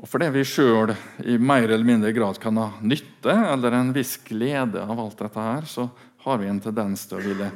Og 0.00 0.10
fordi 0.10 0.28
vi 0.34 0.42
sjøl 0.46 0.92
i 1.24 1.36
mer 1.38 1.68
eller 1.68 1.86
mindre 1.86 2.12
grad 2.12 2.40
kan 2.42 2.58
ha 2.58 2.66
nytte 2.82 3.34
eller 3.54 3.76
en 3.76 3.92
viss 3.94 4.16
glede 4.26 4.82
av 4.82 4.98
alt 5.00 5.20
dette, 5.20 5.40
her, 5.40 5.68
så 5.70 5.88
har 6.26 6.40
vi 6.40 6.50
en 6.50 6.60
tendens 6.60 7.06
til 7.06 7.20
å 7.20 7.24
ville 7.24 7.50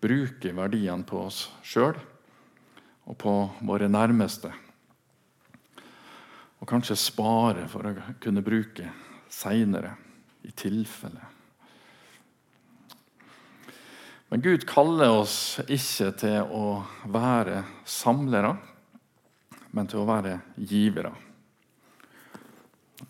bruke 0.00 0.52
verdiene 0.56 1.06
på 1.06 1.20
oss 1.26 1.46
sjøl 1.66 1.96
og 3.06 3.18
på 3.20 3.34
våre 3.66 3.88
nærmeste. 3.90 4.50
Og 6.56 6.68
kanskje 6.68 6.96
spare 6.98 7.66
for 7.70 7.86
å 7.86 7.94
kunne 8.22 8.44
bruke 8.44 8.88
seinere, 9.30 9.94
i 10.46 10.52
tilfelle. 10.54 11.24
Men 14.30 14.42
Gud 14.42 14.62
kaller 14.66 15.10
oss 15.10 15.58
ikke 15.66 16.12
til 16.22 16.52
å 16.54 16.66
være 17.10 17.64
samlere, 17.82 18.52
men 19.74 19.90
til 19.90 20.04
å 20.04 20.06
være 20.06 20.38
givere. 20.54 21.10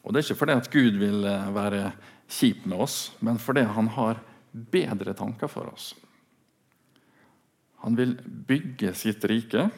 Og 0.02 0.12
Det 0.12 0.18
er 0.18 0.24
ikke 0.26 0.40
fordi 0.40 0.56
at 0.58 0.70
Gud 0.72 0.98
vil 0.98 1.24
eh, 1.28 1.54
være 1.54 1.82
kjip 2.28 2.66
med 2.66 2.82
oss, 2.86 2.98
men 3.20 3.38
fordi 3.38 3.62
han 3.68 3.88
har 3.94 4.20
bedre 4.50 5.14
tanker 5.14 5.50
for 5.50 5.70
oss. 5.70 5.92
Han 7.84 7.96
vil 7.98 8.16
bygge 8.24 8.94
sitt 8.98 9.24
rike, 9.30 9.68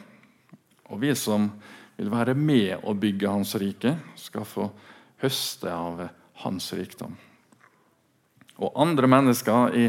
og 0.89 1.01
vi 1.03 1.13
som 1.17 1.51
vil 1.99 2.09
være 2.09 2.33
med 2.33 2.87
å 2.87 2.95
bygge 2.97 3.29
hans 3.29 3.53
rike, 3.59 3.97
skal 4.17 4.47
få 4.47 4.69
høste 5.21 5.69
av 5.69 6.07
hans 6.41 6.71
rikdom. 6.73 7.13
Og 8.59 8.75
andre 8.79 9.07
mennesker 9.11 9.75
i 9.77 9.85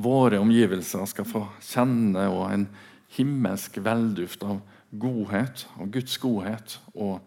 våre 0.00 0.38
omgivelser 0.40 1.04
skal 1.10 1.28
få 1.28 1.44
kjenne 1.60 2.24
en 2.48 2.68
himmelsk 3.16 3.80
velduft 3.84 4.46
av 4.46 4.62
godhet 4.90 5.66
og 5.76 5.90
Guds 5.94 6.16
godhet 6.22 6.78
og 6.94 7.18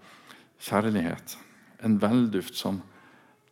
kjærlighet. 0.64 1.38
En 1.84 2.00
velduft 2.00 2.56
som 2.58 2.82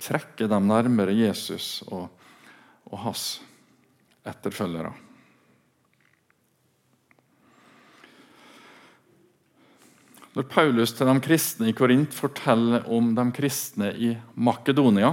trekker 0.01 0.49
dem 0.49 0.67
nærmere 0.69 1.13
Jesus 1.13 1.81
og, 1.87 2.09
og 2.89 2.99
hans 3.05 3.25
etterfølgere. 4.27 4.93
Når 10.31 10.47
Paulus 10.47 10.93
til 10.95 11.09
de 11.09 11.17
kristne 11.19 11.67
i 11.67 11.75
Korint 11.75 12.13
forteller 12.15 12.85
om 12.87 13.09
de 13.17 13.25
kristne 13.35 13.91
i 13.91 14.13
Makedonia, 14.39 15.11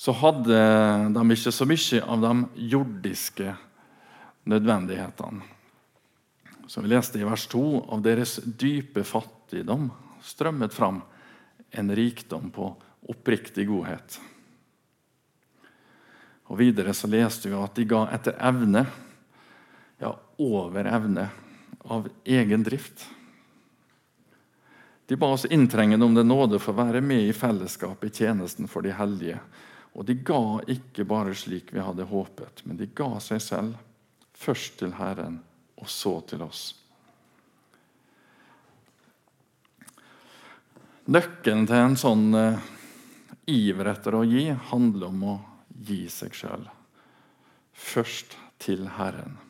så 0.00 0.14
hadde 0.16 0.60
de 1.12 1.24
ikke 1.34 1.52
så 1.52 1.66
mye 1.68 2.00
av 2.00 2.22
de 2.24 2.68
jordiske 2.72 3.52
nødvendighetene. 4.48 5.42
Som 6.70 6.86
vi 6.86 6.92
leste 6.94 7.20
i 7.20 7.26
vers 7.26 7.44
2, 7.50 7.64
av 7.92 8.00
deres 8.06 8.38
dype 8.46 9.04
fattigdom 9.04 9.90
strømmet 10.22 10.74
fram 10.74 11.00
en 11.70 11.94
rikdom 11.96 12.50
på 12.50 12.72
oppriktig 13.08 13.66
godhet. 13.68 14.20
Og 16.50 16.58
Videre 16.58 16.94
så 16.94 17.06
leste 17.10 17.50
vi 17.50 17.58
at 17.58 17.76
de 17.78 17.86
ga 17.86 18.06
etter 18.14 18.34
evne, 18.42 18.84
ja, 20.02 20.10
over 20.38 20.88
evne, 20.90 21.28
av 21.80 22.08
egen 22.24 22.64
drift. 22.66 23.06
De 25.06 25.16
ba 25.16 25.30
oss 25.34 25.44
inntrengende 25.44 26.06
om 26.06 26.14
det 26.14 26.26
nåde 26.26 26.58
for 26.62 26.74
å 26.74 26.84
være 26.84 27.00
med 27.02 27.28
i 27.28 27.34
fellesskapet 27.34 28.10
i 28.10 28.24
tjenesten 28.24 28.68
for 28.70 28.86
de 28.86 28.92
hellige. 28.94 29.38
Og 29.98 30.06
de 30.06 30.14
ga 30.14 30.60
ikke 30.70 31.06
bare 31.08 31.34
slik 31.34 31.72
vi 31.74 31.82
hadde 31.82 32.06
håpet, 32.06 32.62
men 32.62 32.78
de 32.78 32.86
ga 32.94 33.16
seg 33.22 33.42
selv, 33.42 33.78
først 34.38 34.78
til 34.82 34.94
Herren 34.98 35.40
og 35.80 35.90
så 35.90 36.18
til 36.30 36.44
oss. 36.46 36.62
Nøkkelen 41.10 41.66
til 41.66 41.82
en 41.82 41.98
sånn 41.98 42.26
uh, 42.38 42.64
iver 43.50 43.90
etter 43.90 44.14
å 44.14 44.24
gi 44.28 44.46
handler 44.70 45.10
om 45.10 45.28
å 45.34 45.36
gi 45.90 46.04
seg 46.12 46.36
sjøl. 46.38 46.66
Først 47.74 48.36
til 48.62 48.86
Herren. 48.94 49.40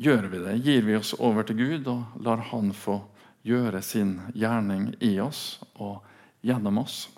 gjør 0.00 0.28
vi 0.32 0.38
det? 0.38 0.56
Gir 0.56 0.82
vi 0.82 0.96
oss 0.96 1.14
over 1.18 1.46
til 1.46 1.56
Gud 1.56 1.88
og 1.90 2.20
lar 2.24 2.40
Han 2.50 2.72
få 2.76 3.00
gjøre 3.46 3.82
sin 3.82 4.18
gjerning 4.34 4.94
i 5.00 5.18
oss 5.20 5.60
og 5.76 6.00
gjennom 6.44 6.80
oss? 6.82 7.08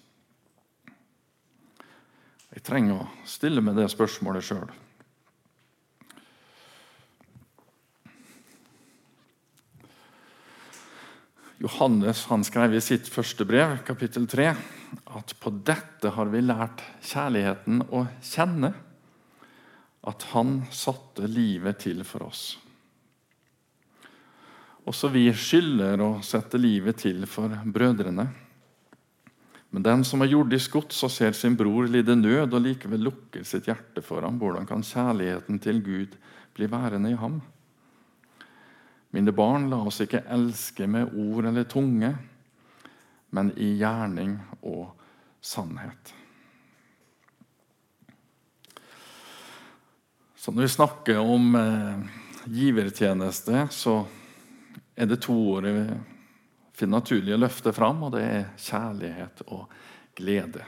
Jeg 2.53 2.65
trenger 2.67 3.01
å 3.01 3.11
stille 3.25 3.62
meg 3.65 3.79
det 3.79 3.88
spørsmålet 3.93 4.45
sjøl. 4.45 4.69
Johannes 11.62 12.25
han 12.27 12.42
skrev 12.42 12.72
i 12.75 12.81
sitt 12.83 13.07
første 13.07 13.44
brev, 13.46 13.77
kapittel 13.87 14.25
3, 14.27 14.48
at 15.14 15.35
på 15.38 15.53
dette 15.62 16.11
har 16.16 16.33
vi 16.33 16.40
lært 16.42 16.83
kjærligheten 17.07 17.85
å 17.94 18.01
kjenne. 18.18 18.72
At 20.03 20.27
han 20.33 20.64
satte 20.75 21.29
livet 21.31 21.79
til 21.85 22.03
for 22.03 22.27
oss. 22.27 22.42
Også 24.90 25.12
vi 25.14 25.29
skylder 25.31 26.03
å 26.03 26.16
sette 26.27 26.59
livet 26.59 26.98
til 27.05 27.22
for 27.31 27.55
brødrene. 27.62 28.27
Men 29.70 29.87
den 29.87 30.03
som 30.03 30.27
har 30.27 30.35
jordisk 30.35 30.75
gods 30.81 30.98
og 31.07 31.14
ser 31.14 31.38
sin 31.38 31.55
bror 31.55 31.87
lide 31.87 32.18
nød, 32.18 32.51
og 32.51 32.66
likevel 32.66 33.07
lukker 33.07 33.46
sitt 33.46 33.70
hjerte 33.70 34.03
for 34.03 34.27
ham, 34.27 34.42
hvordan 34.42 34.66
kan 34.66 34.83
kjærligheten 34.83 35.62
til 35.62 35.79
Gud 35.87 36.18
bli 36.59 36.66
værende 36.75 37.14
i 37.14 37.20
ham? 37.22 37.38
Mine 39.12 39.33
barn, 39.37 39.68
la 39.68 39.83
oss 39.85 40.01
ikke 40.01 40.22
elske 40.33 40.87
med 40.88 41.12
ord 41.20 41.51
eller 41.51 41.66
tunge, 41.68 42.14
men 43.37 43.51
i 43.61 43.75
gjerning 43.77 44.38
og 44.64 44.94
sannhet. 45.44 46.14
Så 50.37 50.53
når 50.53 50.64
vi 50.64 50.72
snakker 50.75 51.20
om 51.20 51.53
eh, 51.55 52.01
givertjeneste, 52.57 53.66
så 53.70 54.01
er 54.96 55.12
det 55.12 55.20
to 55.22 55.37
ord 55.53 55.68
vi 55.68 55.85
finner 56.75 57.03
naturlig 57.03 57.37
å 57.37 57.42
løfte 57.44 57.77
fram, 57.77 58.01
og 58.09 58.16
det 58.16 58.22
er 58.27 58.48
kjærlighet 58.59 59.44
og 59.53 59.68
glede. 60.18 60.64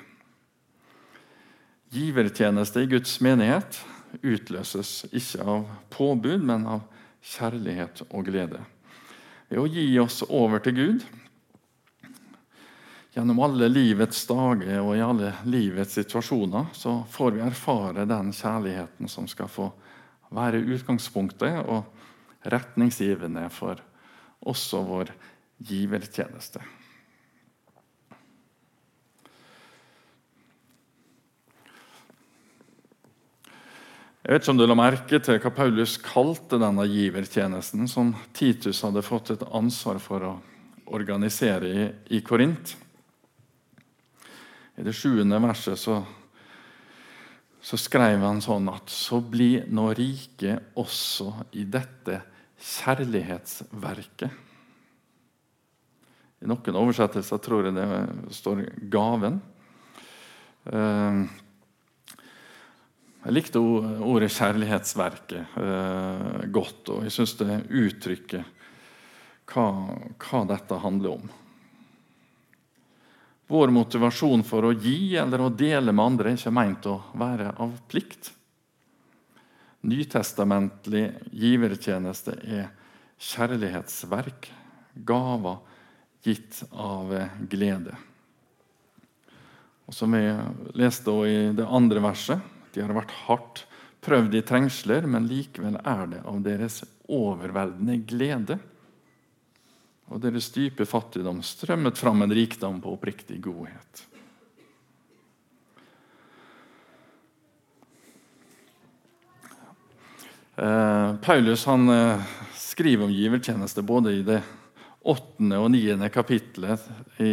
Givertjeneste 1.96 2.84
i 2.84 2.90
Guds 2.92 3.16
menighet 3.24 3.80
utløses 4.20 5.06
ikke 5.10 5.48
av 5.48 5.66
påbud, 5.96 6.44
men 6.44 6.68
av 6.70 6.84
kjærlighet 7.24 8.04
og 8.10 8.26
glede. 8.28 8.60
Ved 9.48 9.60
å 9.60 9.68
gi 9.68 9.86
oss 10.02 10.22
over 10.28 10.62
til 10.64 10.76
Gud 10.76 11.04
gjennom 13.14 13.40
alle 13.46 13.68
livets 13.70 14.24
dager 14.26 14.80
og 14.82 14.96
i 14.96 15.02
alle 15.04 15.30
livets 15.46 15.94
situasjoner, 16.00 16.72
så 16.74 16.98
får 17.10 17.36
vi 17.36 17.44
erfare 17.46 18.06
den 18.10 18.32
kjærligheten 18.34 19.10
som 19.10 19.28
skal 19.30 19.50
få 19.50 19.68
være 20.34 20.64
utgangspunktet 20.74 21.60
og 21.62 21.84
retningsgivende 22.50 23.46
for 23.54 23.78
også 24.44 24.82
vår 24.84 25.12
givertjeneste. 25.64 26.60
Jeg 34.24 34.32
vet 34.32 34.46
ikke 34.46 34.52
om 34.54 34.56
du 34.56 34.64
la 34.64 34.74
merke 34.78 35.18
til 35.20 35.36
hva 35.36 35.50
Paulus 35.52 35.98
kalte 36.00 36.56
denne 36.56 36.86
givertjenesten, 36.88 37.84
som 37.92 38.14
Titus 38.32 38.80
hadde 38.80 39.02
fått 39.04 39.34
et 39.34 39.44
ansvar 39.52 40.00
for 40.00 40.24
å 40.24 40.30
organisere 40.96 41.68
i, 41.68 41.82
i 42.16 42.22
Korint. 42.24 42.72
I 44.80 44.86
det 44.86 44.96
sjuende 44.96 45.42
verset 45.44 45.76
så, 45.76 45.98
så 47.60 47.80
skrev 47.82 48.24
han 48.24 48.40
sånn 48.40 48.72
at 48.72 48.88
så 48.88 49.20
bli 49.20 49.58
nå 49.68 49.90
rike 49.92 50.56
også 50.80 51.28
i 51.60 51.68
dette 51.68 52.22
kjærlighetsverket. 52.56 54.42
I 56.40 56.48
noen 56.48 56.80
oversettelser 56.80 57.44
tror 57.44 57.68
jeg 57.68 57.76
det 57.76 57.88
står 58.40 58.64
'gaven'. 58.88 59.42
Eh, 60.72 61.43
jeg 63.24 63.32
likte 63.32 63.60
ordet 63.60 64.28
'kjærlighetsverket' 64.32 65.56
eh, 65.56 66.44
godt, 66.52 66.90
og 66.92 67.06
jeg 67.06 67.14
syns 67.14 67.32
det 67.40 67.62
uttrykker 67.72 68.44
hva, 69.48 69.66
hva 70.20 70.44
dette 70.48 70.80
handler 70.82 71.16
om. 71.16 71.32
Vår 73.48 73.72
motivasjon 73.72 74.44
for 74.44 74.68
å 74.68 74.76
gi 74.76 75.16
eller 75.20 75.40
å 75.40 75.52
dele 75.52 75.92
med 75.92 76.04
andre 76.04 76.32
er 76.32 76.38
ikke 76.38 76.52
meint 76.52 76.88
å 76.88 76.98
være 77.16 77.52
av 77.60 77.74
plikt. 77.88 78.32
Nytestamentlig 79.84 81.06
givertjeneste 81.32 82.38
er 82.44 82.70
kjærlighetsverk, 83.20 84.48
gaver, 85.04 85.60
gitt 86.24 86.62
av 86.72 87.12
glede. 87.48 87.96
Og 89.84 89.92
Som 89.92 90.16
vi 90.16 90.24
leste 90.80 91.12
i 91.28 91.52
det 91.56 91.68
andre 91.68 92.00
verset, 92.00 92.53
de 92.74 92.82
har 92.84 92.94
vært 92.96 93.14
hardt 93.24 93.64
prøvd 94.04 94.36
i 94.36 94.44
trengsler, 94.44 95.06
men 95.08 95.28
likevel 95.30 95.78
er 95.80 96.06
det 96.12 96.22
av 96.28 96.40
deres 96.44 96.82
overveldende 97.08 97.98
glede 98.08 98.58
og 100.12 100.20
deres 100.20 100.50
dype 100.52 100.84
fattigdom 100.88 101.40
strømmet 101.44 101.98
fram 101.98 102.24
en 102.24 102.34
rikdom 102.34 102.80
på 102.82 102.92
oppriktig 102.92 103.38
godhet. 103.44 104.02
Eh, 110.56 111.14
Paulus 111.24 111.64
han 111.66 111.88
eh, 111.90 112.20
skriver 112.54 113.08
om 113.08 113.14
givertjeneste 113.14 113.82
både 113.82 114.12
i 114.14 114.22
det 114.22 114.42
åttende 115.04 115.58
og 115.58 115.72
niende 115.74 116.08
kapittelet 116.14 116.84
i, 117.20 117.32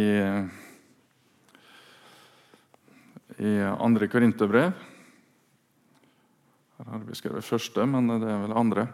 i 3.38 3.52
andre 3.62 4.08
Korinterbrev. 4.10 4.72
Her 6.82 6.98
har 6.98 7.02
vi 7.06 7.14
skrevet 7.14 7.46
første, 7.46 7.84
men 7.86 8.10
det 8.10 8.26
er 8.26 8.40
vel 8.42 8.54
andre. 8.58 8.86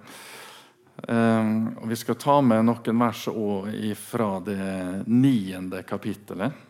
Eh, 1.09 1.53
og 1.81 1.87
vi 1.89 1.97
skal 1.97 2.19
ta 2.21 2.35
med 2.45 2.67
noen 2.69 3.01
vers 3.01 3.23
fra 4.03 4.27
det 4.45 5.07
niende 5.09 5.81
kapittelet. 5.89 6.67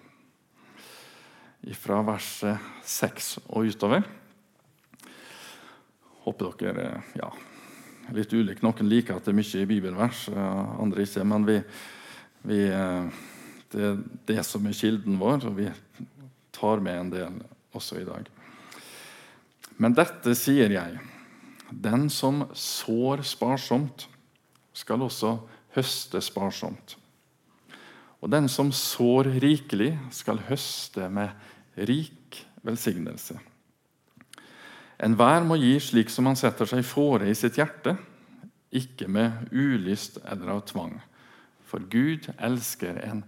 Fra 1.74 1.98
verset 2.07 2.70
seks 2.87 3.33
og 3.48 3.66
utover. 3.66 4.07
Håper 6.22 6.54
dere 6.62 6.87
ja, 7.18 7.33
litt 8.14 8.33
ulikt. 8.33 8.62
Noen 8.62 8.87
liker 8.88 9.18
at 9.18 9.26
det 9.26 9.35
er 9.35 9.40
mye 9.40 9.64
i 9.64 9.68
bibelvers, 9.74 10.28
andre 10.31 11.02
ikke. 11.02 11.26
Men 11.26 11.50
vi, 11.50 11.59
vi, 12.46 12.62
eh, 12.70 13.20
det 13.74 13.87
er 13.90 14.02
det 14.31 14.46
som 14.46 14.70
er 14.70 14.78
kilden 14.87 15.18
vår, 15.18 15.50
og 15.50 15.59
vi 15.59 15.72
tar 16.54 16.85
med 16.85 17.00
en 17.02 17.14
del 17.16 17.46
også 17.74 18.04
i 18.04 18.07
dag. 18.07 18.38
Men 19.78 19.94
dette 19.94 20.34
sier 20.38 20.72
jeg. 20.74 20.98
Den 21.70 22.08
som 22.10 22.46
sår 22.56 23.22
sparsomt, 23.26 24.08
skal 24.78 25.02
også 25.02 25.34
høste 25.74 26.20
sparsomt. 26.22 26.94
Og 28.22 28.30
den 28.30 28.48
som 28.50 28.70
sår 28.74 29.30
rikelig, 29.42 29.92
skal 30.14 30.42
høste 30.48 31.08
med 31.10 31.34
rik 31.88 32.40
velsignelse. 32.66 33.38
Enhver 34.98 35.44
må 35.46 35.58
gi 35.60 35.76
slik 35.82 36.10
som 36.10 36.26
han 36.26 36.38
setter 36.38 36.66
seg 36.66 36.86
fore 36.86 37.28
i 37.30 37.36
sitt 37.38 37.58
hjerte, 37.58 37.94
ikke 38.74 39.06
med 39.10 39.52
ulyst 39.54 40.18
eller 40.24 40.56
av 40.56 40.64
tvang. 40.68 40.96
For 41.68 41.84
Gud 41.90 42.26
elsker 42.34 42.98
en 43.06 43.22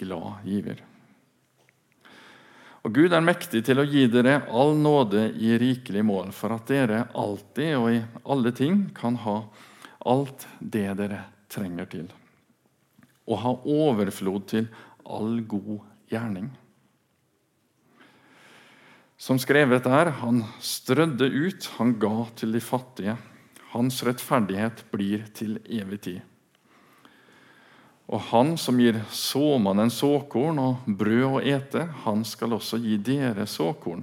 glad 0.00 0.42
giver. 0.48 0.82
Og 2.82 2.94
Gud 2.96 3.12
er 3.14 3.22
mektig 3.22 3.62
til 3.66 3.78
å 3.78 3.86
gi 3.86 4.08
dere 4.10 4.40
all 4.50 4.74
nåde 4.74 5.28
i 5.38 5.54
rikelig 5.60 6.02
mål, 6.06 6.32
for 6.34 6.56
at 6.56 6.66
dere 6.70 7.04
alltid 7.14 7.76
og 7.78 7.90
i 7.94 8.00
alle 8.26 8.50
ting 8.58 8.88
kan 8.96 9.20
ha 9.22 9.36
alt 10.10 10.48
det 10.58 10.88
dere 10.98 11.20
trenger 11.52 11.86
til, 11.92 12.08
og 13.30 13.38
ha 13.44 13.52
overflod 13.54 14.48
til 14.50 14.66
all 15.06 15.38
god 15.46 15.78
gjerning. 16.10 16.50
Som 19.22 19.38
skrevet 19.38 19.86
er, 19.86 20.10
han 20.18 20.42
strødde 20.58 21.28
ut, 21.30 21.70
han 21.76 21.94
ga 22.02 22.26
til 22.34 22.56
de 22.56 22.62
fattige. 22.64 23.14
Hans 23.70 24.00
rettferdighet 24.02 24.82
blir 24.90 25.28
til 25.36 25.60
evig 25.70 26.00
tid. 26.08 26.31
Og 28.10 28.20
han 28.32 28.56
som 28.58 28.80
gir 28.80 28.98
såmannen 29.14 29.90
såkorn 29.92 30.58
og 30.60 30.86
brød 30.86 31.26
å 31.28 31.40
ete, 31.54 31.86
han 32.04 32.24
skal 32.26 32.58
også 32.58 32.80
gi 32.82 32.98
dere 32.98 33.46
såkorn, 33.46 34.02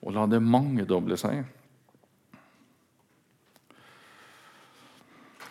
og 0.00 0.14
la 0.16 0.26
det 0.30 0.40
mangedoble 0.40 1.18
seg. 1.20 1.42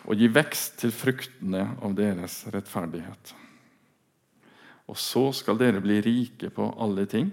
Og 0.08 0.16
gi 0.16 0.30
vekst 0.32 0.80
til 0.82 0.94
fruktene 0.94 1.66
av 1.84 1.94
deres 1.96 2.40
rettferdighet. 2.50 3.34
Og 4.88 4.96
så 4.96 5.26
skal 5.36 5.60
dere 5.60 5.84
bli 5.84 6.00
rike 6.00 6.48
på 6.54 6.70
alle 6.80 7.04
ting 7.10 7.28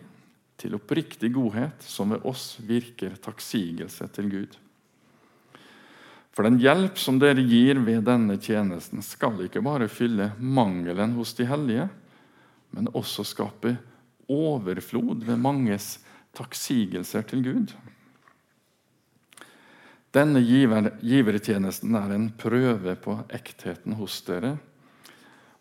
til 0.59 0.75
oppriktig 0.75 1.31
godhet 1.35 1.83
som 1.87 2.11
ved 2.11 2.27
oss 2.27 2.55
virker 2.63 3.15
takksigelse 3.23 4.07
til 4.15 4.31
Gud. 4.31 4.57
For 6.35 6.43
den 6.43 6.57
hjelp 6.59 6.97
som 6.99 7.15
dere 7.15 7.39
gir 7.47 7.79
ved 7.79 8.03
denne 8.09 8.35
tjenesten, 8.35 8.99
skal 8.99 9.45
ikke 9.45 9.63
bare 9.63 9.87
fylle 9.87 10.33
mangelen 10.35 11.15
hos 11.15 11.31
de 11.37 11.47
hellige, 11.47 11.87
men 12.75 12.91
også 12.91 13.23
skape 13.23 13.77
overflod 14.27 15.23
ved 15.23 15.39
manges 15.39 15.93
takksigelser 16.35 17.23
til 17.29 17.45
Gud. 17.45 17.71
Denne 20.15 20.43
giver, 20.43 20.91
givertjenesten 20.99 21.95
er 21.95 22.11
en 22.15 22.29
prøve 22.39 22.99
på 22.99 23.17
ektheten 23.35 23.95
hos 23.95 24.19
dere, 24.27 24.57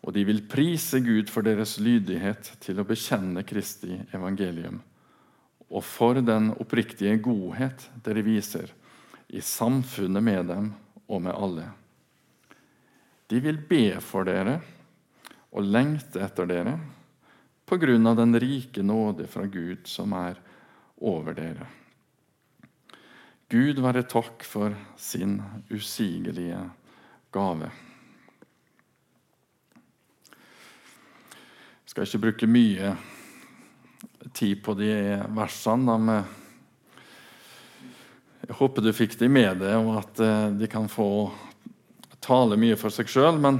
og 0.03 0.11
de 0.15 0.27
vil 0.27 0.43
prise 0.47 0.99
Gud 0.99 1.31
for 1.31 1.47
deres 1.47 1.79
lydighet 1.79 2.51
til 2.63 2.79
å 2.79 2.87
bekjenne 2.87 3.47
Kristi 3.47 3.95
evangelium, 4.11 4.81
og 5.71 5.83
for 5.87 6.19
den 6.19 6.51
oppriktige 6.59 7.15
godhet 7.23 7.87
dere 8.03 8.23
viser 8.27 8.75
i 9.27 9.41
samfunnet 9.41 10.23
med 10.23 10.45
dem 10.45 10.73
og 11.07 11.21
med 11.21 11.33
alle. 11.33 11.69
De 13.27 13.39
vil 13.41 13.57
be 13.69 13.97
for 14.03 14.27
dere 14.27 14.59
og 15.55 15.65
lengte 15.65 16.21
etter 16.21 16.49
dere 16.49 16.75
på 17.65 17.79
grunn 17.81 18.05
av 18.07 18.19
den 18.19 18.37
rike 18.39 18.83
nåde 18.85 19.25
fra 19.27 19.47
Gud 19.49 19.87
som 19.89 20.13
er 20.13 20.37
over 21.01 21.33
dere. 21.37 21.65
Gud 23.49 23.79
være 23.81 24.05
takk 24.09 24.45
for 24.45 24.73
sin 24.97 25.39
usigelige 25.69 26.61
gave. 27.33 27.69
Jeg 31.85 31.93
skal 31.93 32.07
ikke 32.07 32.23
bruke 32.25 32.49
mye 32.49 32.95
tid 34.33 34.63
på 34.65 34.73
de 34.77 34.91
versene. 35.37 35.97
De, 36.09 36.44
jeg 38.45 38.57
håper 38.59 38.83
du 38.85 38.91
fikk 38.93 39.15
de 39.17 39.29
med 39.31 39.57
deg, 39.63 39.73
og 39.81 39.95
at 40.03 40.19
eh, 40.21 40.49
de 40.59 40.67
kan 40.69 40.85
få 40.91 41.07
tale 42.21 42.57
mye 42.61 42.77
for 42.77 42.93
seg 42.93 43.09
sjøl. 43.09 43.39
Men 43.41 43.57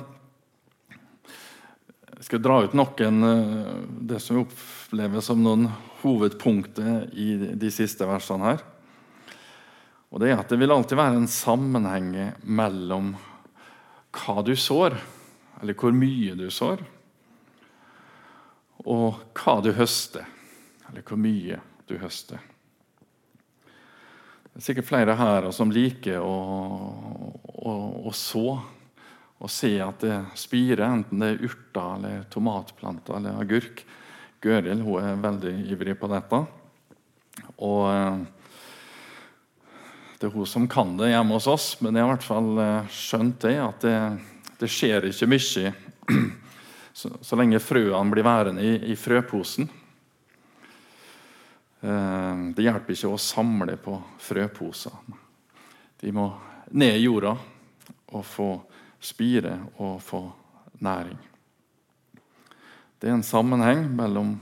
jeg 2.16 2.28
skal 2.28 2.44
dra 2.46 2.60
ut 2.62 2.76
noen 2.78 3.26
eh, 3.26 3.74
det 4.12 4.22
som 4.22 4.38
jeg 4.38 4.46
opplever 4.46 5.26
som 5.26 5.42
noen 5.42 5.68
hovedpunkter 6.04 7.10
i 7.18 7.34
de 7.58 7.74
siste 7.74 8.06
versene 8.06 8.52
her. 8.52 8.66
Og 10.14 10.22
Det 10.22 10.30
er 10.30 10.38
at 10.38 10.54
det 10.54 10.62
vil 10.62 10.72
alltid 10.72 11.02
være 11.02 11.18
en 11.18 11.32
sammenheng 11.34 12.12
mellom 12.46 13.16
hva 14.16 14.42
du 14.46 14.54
sår, 14.56 14.96
eller 15.60 15.76
hvor 15.76 15.96
mye 15.98 16.38
du 16.38 16.46
sår, 16.54 16.86
og 18.86 19.24
hva 19.34 19.58
du 19.66 19.74
høster, 19.76 20.30
eller 20.88 21.02
hvor 21.02 21.20
mye 21.20 21.58
du 21.90 21.98
høster. 22.00 22.40
Det 24.56 24.62
er 24.62 24.70
sikkert 24.70 24.88
flere 24.88 25.14
her 25.20 25.46
som 25.52 25.68
liker 25.68 26.24
å, 26.24 26.36
å, 27.44 27.72
å 28.08 28.12
så 28.16 28.54
og 29.36 29.52
se 29.52 29.74
at 29.84 30.00
det 30.00 30.16
spirer, 30.40 30.86
enten 30.88 31.20
det 31.20 31.34
er 31.34 31.42
urter, 31.44 31.98
eller 31.98 32.22
tomatplanter 32.32 33.18
eller 33.18 33.42
agurk. 33.44 33.84
Gøril 34.40 34.80
hun 34.86 35.04
er 35.04 35.20
veldig 35.20 35.52
ivrig 35.74 35.98
på 36.00 36.08
dette. 36.08 36.40
Og 37.68 37.82
eh, 37.92 38.24
det 40.22 40.30
er 40.30 40.34
hun 40.38 40.48
som 40.48 40.72
kan 40.72 40.96
det 41.04 41.12
hjemme 41.12 41.36
hos 41.36 41.52
oss, 41.52 41.68
men 41.84 42.00
jeg 42.00 42.08
har 42.08 42.14
i 42.14 42.16
hvert 42.16 42.30
fall 42.32 42.64
eh, 42.64 42.96
skjønt 42.96 43.44
det, 43.44 43.56
at 43.60 43.84
det, 43.84 43.98
det 44.64 44.72
skjer 44.72 45.12
ikke 45.12 45.34
mye 45.36 45.74
så, 47.04 47.12
så 47.20 47.44
lenge 47.44 47.60
frøene 47.60 48.16
blir 48.16 48.24
værende 48.24 48.64
i, 48.64 48.78
i 48.88 48.96
frøposen. 48.96 49.68
Eh, 51.82 52.36
det 52.56 52.66
hjelper 52.66 52.96
ikke 52.96 53.14
å 53.14 53.22
samle 53.22 53.78
på 53.82 53.98
frøposer. 54.22 54.96
De 56.00 56.12
må 56.16 56.30
ned 56.72 56.98
i 56.98 57.06
jorda 57.06 57.36
og 58.16 58.26
få 58.26 58.50
spire 59.02 59.58
og 59.78 60.00
få 60.02 60.22
næring. 60.84 61.18
Det 63.00 63.10
er 63.10 63.18
en 63.18 63.26
sammenheng 63.26 63.86
mellom 63.96 64.36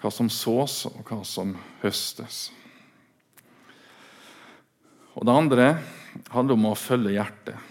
hva 0.00 0.10
som 0.12 0.28
sås, 0.32 0.84
og 0.90 1.04
hva 1.08 1.22
som 1.24 1.54
høstes. 1.80 2.50
Og 5.14 5.24
Det 5.24 5.32
andre 5.32 5.68
handler 6.34 6.58
om 6.58 6.66
å 6.72 6.76
følge 6.76 7.14
hjertet 7.14 7.70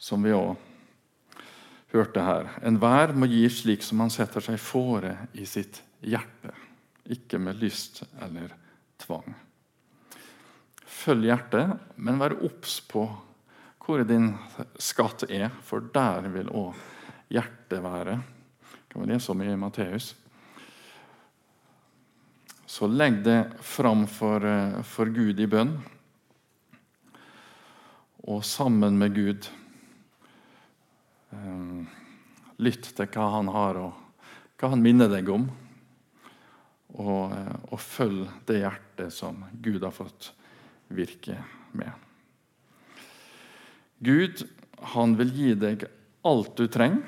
som 0.00 0.24
vi 0.24 0.32
òg 0.32 0.56
hørte 1.92 2.24
her. 2.24 2.50
Enhver 2.66 3.14
må 3.16 3.28
gi 3.30 3.44
slik 3.50 3.84
som 3.86 4.02
han 4.04 4.12
setter 4.12 4.44
seg 4.44 4.60
fore 4.62 5.16
i 5.34 5.46
sitt 5.48 5.82
hjerte, 6.00 6.52
ikke 7.10 7.40
med 7.42 7.58
lyst 7.60 8.02
eller 8.22 8.52
tvang. 9.00 9.34
Følg 10.84 11.30
hjertet, 11.30 11.74
men 11.96 12.20
vær 12.20 12.36
obs 12.44 12.80
på 12.86 13.08
hvor 13.90 14.04
din 14.06 14.34
skatt 14.78 15.24
er, 15.32 15.48
for 15.66 15.82
der 15.90 16.28
vil 16.30 16.50
òg 16.54 16.76
hjertet 17.32 17.82
være. 17.82 18.20
kan 18.90 19.02
vi 19.02 19.12
lese 19.12 19.32
om 19.32 19.42
i 19.42 19.56
Matteus. 19.56 20.14
Så 22.66 22.86
legg 22.86 23.24
det 23.24 23.50
fram 23.60 24.06
for, 24.06 24.44
eh, 24.46 24.82
for 24.82 25.06
Gud 25.06 25.40
i 25.40 25.46
bønn. 25.46 25.80
Og 28.28 28.44
sammen 28.44 28.98
med 28.98 29.14
Gud 29.14 29.48
lytt 32.60 32.90
til 32.96 33.10
hva 33.14 33.26
han 33.36 33.50
har, 33.52 33.78
og 33.80 34.60
hva 34.60 34.72
han 34.74 34.82
minner 34.84 35.10
deg 35.12 35.28
om. 35.32 35.48
Og, 36.90 37.32
eh, 37.32 37.56
og 37.70 37.80
følg 37.80 38.26
det 38.48 38.60
hjertet 38.64 39.14
som 39.14 39.44
Gud 39.62 39.82
har 39.86 39.94
fått 39.94 40.32
virke 40.90 41.38
med. 41.72 41.92
Gud 44.02 44.42
han 44.94 45.14
vil 45.18 45.30
gi 45.36 45.54
deg 45.54 45.84
alt 46.26 46.54
du 46.58 46.66
trenger, 46.66 47.04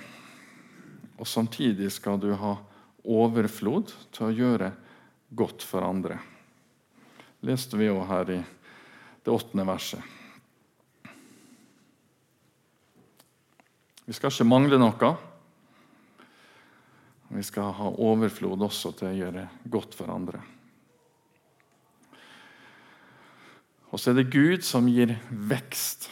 og 1.19 1.29
samtidig 1.29 1.91
skal 1.93 2.21
du 2.21 2.31
ha 2.39 2.57
overflod 3.03 3.91
til 4.15 4.29
å 4.29 4.35
gjøre 4.35 4.73
godt 5.35 5.65
for 5.67 5.83
andre. 5.83 6.19
leste 7.43 7.77
vi 7.77 7.89
jo 7.89 8.05
her 8.07 8.31
i 8.31 8.43
det 9.25 9.31
åttende 9.33 9.67
verset. 9.67 10.22
Vi 14.13 14.17
skal 14.19 14.29
ikke 14.29 14.45
mangle 14.45 14.77
noe. 14.77 15.09
Vi 17.33 17.45
skal 17.49 17.71
ha 17.79 17.87
overflod 18.05 18.61
også 18.61 18.91
til 18.99 19.09
å 19.09 19.13
gjøre 19.17 19.45
godt 19.73 19.97
for 19.97 20.13
andre. 20.13 20.43
Og 23.89 23.97
så 23.97 24.13
er 24.13 24.19
det 24.19 24.27
Gud 24.35 24.69
som 24.69 24.91
gir 24.93 25.15
vekst 25.33 26.11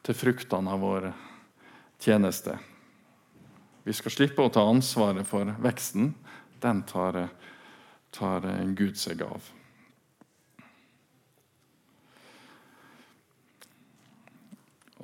til 0.00 0.16
fruktene 0.16 0.72
av 0.72 0.80
vår 0.80 1.10
tjeneste. 2.00 2.56
Vi 3.84 3.92
skal 4.00 4.16
slippe 4.16 4.48
å 4.48 4.56
ta 4.56 4.64
ansvaret 4.64 5.28
for 5.28 5.52
veksten. 5.60 6.14
Den 6.64 6.86
tar, 6.88 7.26
tar 8.16 8.48
Gud 8.72 8.96
seg 8.96 9.28
av. 9.28 9.44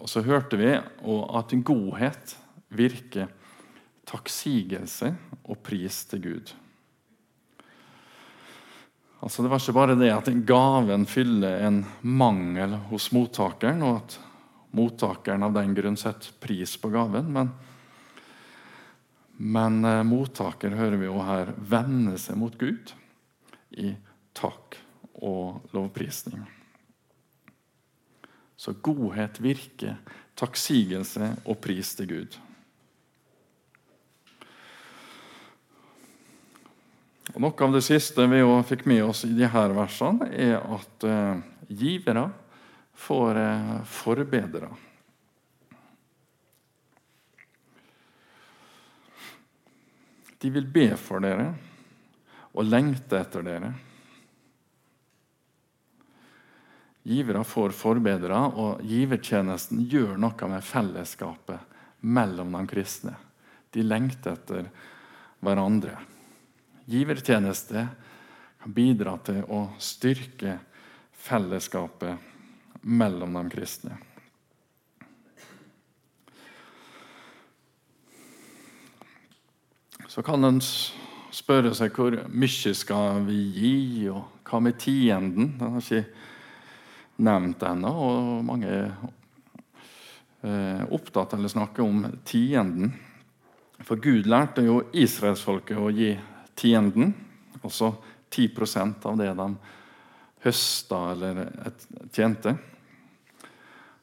Og 0.06 0.10
så 0.12 0.22
hørte 0.22 0.54
vi 0.54 0.68
at 0.70 1.52
godhet 1.66 2.36
virker 2.78 3.26
takksigelse 4.06 5.10
og 5.42 5.58
pris 5.66 6.04
til 6.06 6.22
Gud. 6.22 6.52
Altså 9.18 9.42
Det 9.42 9.50
var 9.50 9.58
ikke 9.58 9.74
bare 9.74 9.98
det 9.98 10.12
at 10.14 10.30
gaven 10.46 11.08
fyller 11.10 11.66
en 11.66 11.82
mangel 12.06 12.78
hos 12.86 13.10
mottakeren, 13.10 13.82
og 13.82 13.98
at 14.04 14.18
mottakeren 14.78 15.42
av 15.42 15.56
den 15.58 15.74
grunn 15.74 15.98
setter 15.98 16.38
pris 16.38 16.76
på 16.78 16.92
gaven. 16.94 17.32
Men, 17.34 17.50
men 19.42 19.84
eh, 19.90 20.04
mottaker, 20.06 20.78
hører 20.78 21.00
vi 21.02 21.10
jo 21.10 21.18
her, 21.26 21.50
vender 21.58 22.20
seg 22.22 22.38
mot 22.38 22.54
Gud 22.60 22.94
i 23.74 23.96
takk 24.38 24.78
og 25.18 25.66
lovprisning. 25.74 26.46
Så 28.56 28.72
godhet 28.80 29.40
virker 29.40 29.98
takksigelse 30.36 31.34
og 31.44 31.60
pris 31.60 31.92
til 31.96 32.08
Gud. 32.08 32.36
Og 37.34 37.42
Noe 37.44 37.66
av 37.66 37.74
det 37.74 37.84
siste 37.84 38.24
vi 38.32 38.40
fikk 38.64 38.86
med 38.88 39.02
oss 39.04 39.26
i 39.28 39.34
disse 39.36 39.64
versene, 39.76 40.28
er 40.32 40.56
at 40.56 41.04
eh, 41.04 41.40
givere 41.68 42.30
får 42.96 43.40
eh, 43.42 43.72
forbedre. 43.92 44.70
De 50.40 50.52
vil 50.52 50.68
be 50.68 50.88
for 51.00 51.24
dere 51.24 51.50
og 52.56 52.68
lengte 52.68 53.20
etter 53.20 53.44
dere. 53.44 53.74
Givere 57.06 57.44
får 57.46 57.70
forbedre, 57.70 58.38
og 58.58 58.80
givertjenesten 58.82 59.84
gjør 59.86 60.16
noe 60.18 60.48
med 60.50 60.64
fellesskapet 60.66 61.76
mellom 62.02 62.56
de 62.56 62.64
kristne. 62.66 63.14
De 63.70 63.84
lengter 63.86 64.34
etter 64.34 64.66
hverandre. 65.38 65.94
Givertjeneste 66.90 67.86
kan 68.62 68.74
bidra 68.74 69.14
til 69.22 69.44
å 69.46 69.68
styrke 69.78 70.58
fellesskapet 71.14 72.82
mellom 72.82 73.38
de 73.38 73.46
kristne. 73.54 74.02
Så 80.10 80.26
kan 80.26 80.42
en 80.42 80.58
spørre 81.34 81.70
seg 81.76 81.94
hvor 81.94 82.18
mye 82.34 82.78
skal 82.78 83.26
vi 83.26 83.42
gi, 83.54 83.76
og 84.10 84.24
hva 84.46 84.62
med 84.64 84.78
tienden? 84.82 85.54
Den 85.60 85.76
har 85.76 85.84
ikke 85.84 86.34
nevnt 87.16 87.62
ennå. 87.62 87.92
og 87.92 88.44
Mange 88.44 88.70
er 88.70 88.90
eh, 90.42 90.82
opptatt 90.92 91.34
eller 91.36 91.52
snakker 91.52 91.82
om 91.82 92.06
tienden. 92.24 92.92
For 93.84 94.00
Gud 94.00 94.28
lærte 94.28 94.64
jo 94.64 94.80
israelsfolket 94.96 95.78
å 95.78 95.90
gi 95.92 96.14
tienden, 96.56 97.12
altså 97.62 97.92
10% 98.32 99.04
av 99.06 99.18
det 99.20 99.32
de 99.36 99.50
høsta 100.46 101.02
eller 101.12 101.42
tjente. 102.12 102.56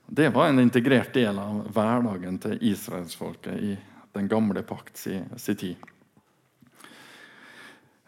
Det 0.05 0.29
var 0.29 0.51
en 0.51 0.61
integrert 0.61 1.13
del 1.15 1.39
av 1.39 1.63
hverdagen 1.73 2.37
til 2.43 2.59
israelsfolket 2.69 3.55
i 3.57 3.73
den 4.13 4.27
gamle 4.29 4.61
pakt 4.67 4.99
sin 4.99 5.25
tid. 5.57 5.92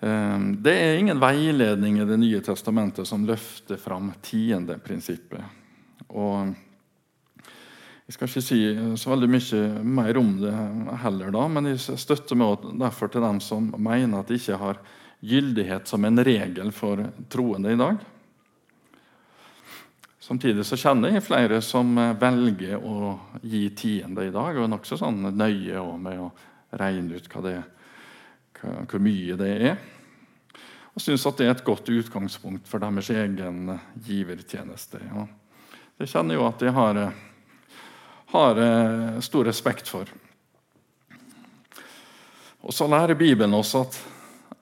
Ehm, 0.06 0.62
det 0.62 0.74
er 0.78 1.00
ingen 1.00 1.20
veiledning 1.20 1.98
i 2.00 2.06
Det 2.06 2.18
nye 2.22 2.42
testamentet 2.46 3.08
som 3.08 3.26
løfter 3.26 3.80
fram 3.82 4.12
tiendeprinsippet. 4.22 5.42
Og 6.14 6.54
jeg 8.06 8.14
skal 8.14 8.30
ikke 8.30 8.44
si 8.46 8.60
så 9.02 9.16
veldig 9.16 9.30
mye 9.34 9.62
mer 9.82 10.18
om 10.22 10.36
det 10.38 10.54
heller, 11.02 11.32
da, 11.34 11.48
men 11.50 11.72
jeg 11.72 11.98
støtter 11.98 12.38
meg 12.38 12.68
derfor 12.78 13.10
til 13.10 13.26
dem 13.26 13.40
som 13.42 13.72
mener 13.82 14.20
at 14.20 14.30
det 14.30 14.38
ikke 14.44 14.60
har 14.62 14.82
gyldighet 15.26 15.90
som 15.90 16.06
en 16.06 16.22
regel 16.22 16.70
for 16.76 17.02
troende 17.34 17.74
i 17.74 17.80
dag. 17.80 17.98
Samtidig 20.22 20.68
så 20.70 20.78
kjenner 20.78 21.16
jeg 21.16 21.26
flere 21.26 21.58
som 21.66 21.98
velger 22.22 22.78
å 22.78 23.16
gi 23.42 23.66
tiende 23.78 24.28
i 24.28 24.34
dag, 24.34 24.54
og 24.54 24.68
er 24.68 24.72
nokså 24.76 25.02
sånn 25.02 25.32
nøye 25.34 25.82
med 25.98 26.22
å 26.22 26.30
regne 26.78 27.18
ut 27.18 27.42
det, 27.46 27.58
hvor 28.62 29.02
mye 29.02 29.42
det 29.42 29.52
er. 29.72 29.95
Og 30.96 31.04
syns 31.04 31.26
at 31.28 31.40
det 31.40 31.48
er 31.48 31.56
et 31.56 31.66
godt 31.68 31.90
utgangspunkt 31.92 32.70
for 32.72 32.84
deres 32.84 33.10
egen 33.12 33.74
eh, 33.74 33.88
givertjeneste. 34.08 35.02
Ja. 35.04 35.26
Det 36.00 36.08
kjenner 36.12 36.40
jo 36.40 36.46
at 36.48 36.64
jeg 36.64 36.76
har, 36.76 37.00
eh, 37.02 37.20
har 38.32 38.62
stor 39.24 39.48
respekt 39.48 39.92
for. 39.92 40.10
Og 42.66 42.74
så 42.74 42.88
lærer 42.90 43.20
Bibelen 43.20 43.54
oss 43.54 43.76
at 43.78 44.00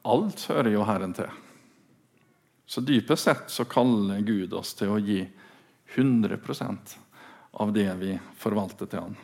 alt 0.03 0.41
hører 0.49 0.73
jo 0.73 0.83
Herren 0.83 1.13
til. 1.15 1.29
Så 2.65 2.81
dypest 2.81 3.23
sett 3.29 3.53
så 3.53 3.65
kaller 3.69 4.25
Gud 4.25 4.53
oss 4.57 4.73
til 4.75 4.91
å 4.91 4.99
gi 4.99 5.21
100% 5.95 6.97
av 7.61 7.73
det 7.73 7.89
vi 7.99 8.15
forvalter 8.41 8.89
til 8.89 9.05
han. 9.05 9.15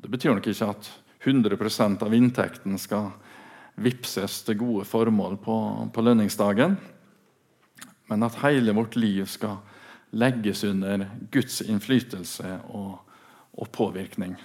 Det 0.00 0.10
betyr 0.12 0.34
nok 0.34 0.46
ikke 0.50 0.68
at 0.68 0.88
100% 1.24 2.02
av 2.04 2.14
inntekten 2.14 2.74
skal 2.80 3.12
vipses 3.74 4.42
til 4.46 4.58
gode 4.60 4.84
formål 4.86 5.38
på, 5.42 5.56
på 5.94 6.04
lønningsdagen, 6.04 6.76
men 8.10 8.26
at 8.26 8.38
hele 8.44 8.74
vårt 8.76 8.96
liv 8.96 9.26
skal 9.30 9.62
legges 10.14 10.62
under 10.64 11.08
Guds 11.32 11.60
innflytelse 11.64 12.58
og, 12.70 12.98
og 13.58 13.70
påvirkning. 13.74 14.36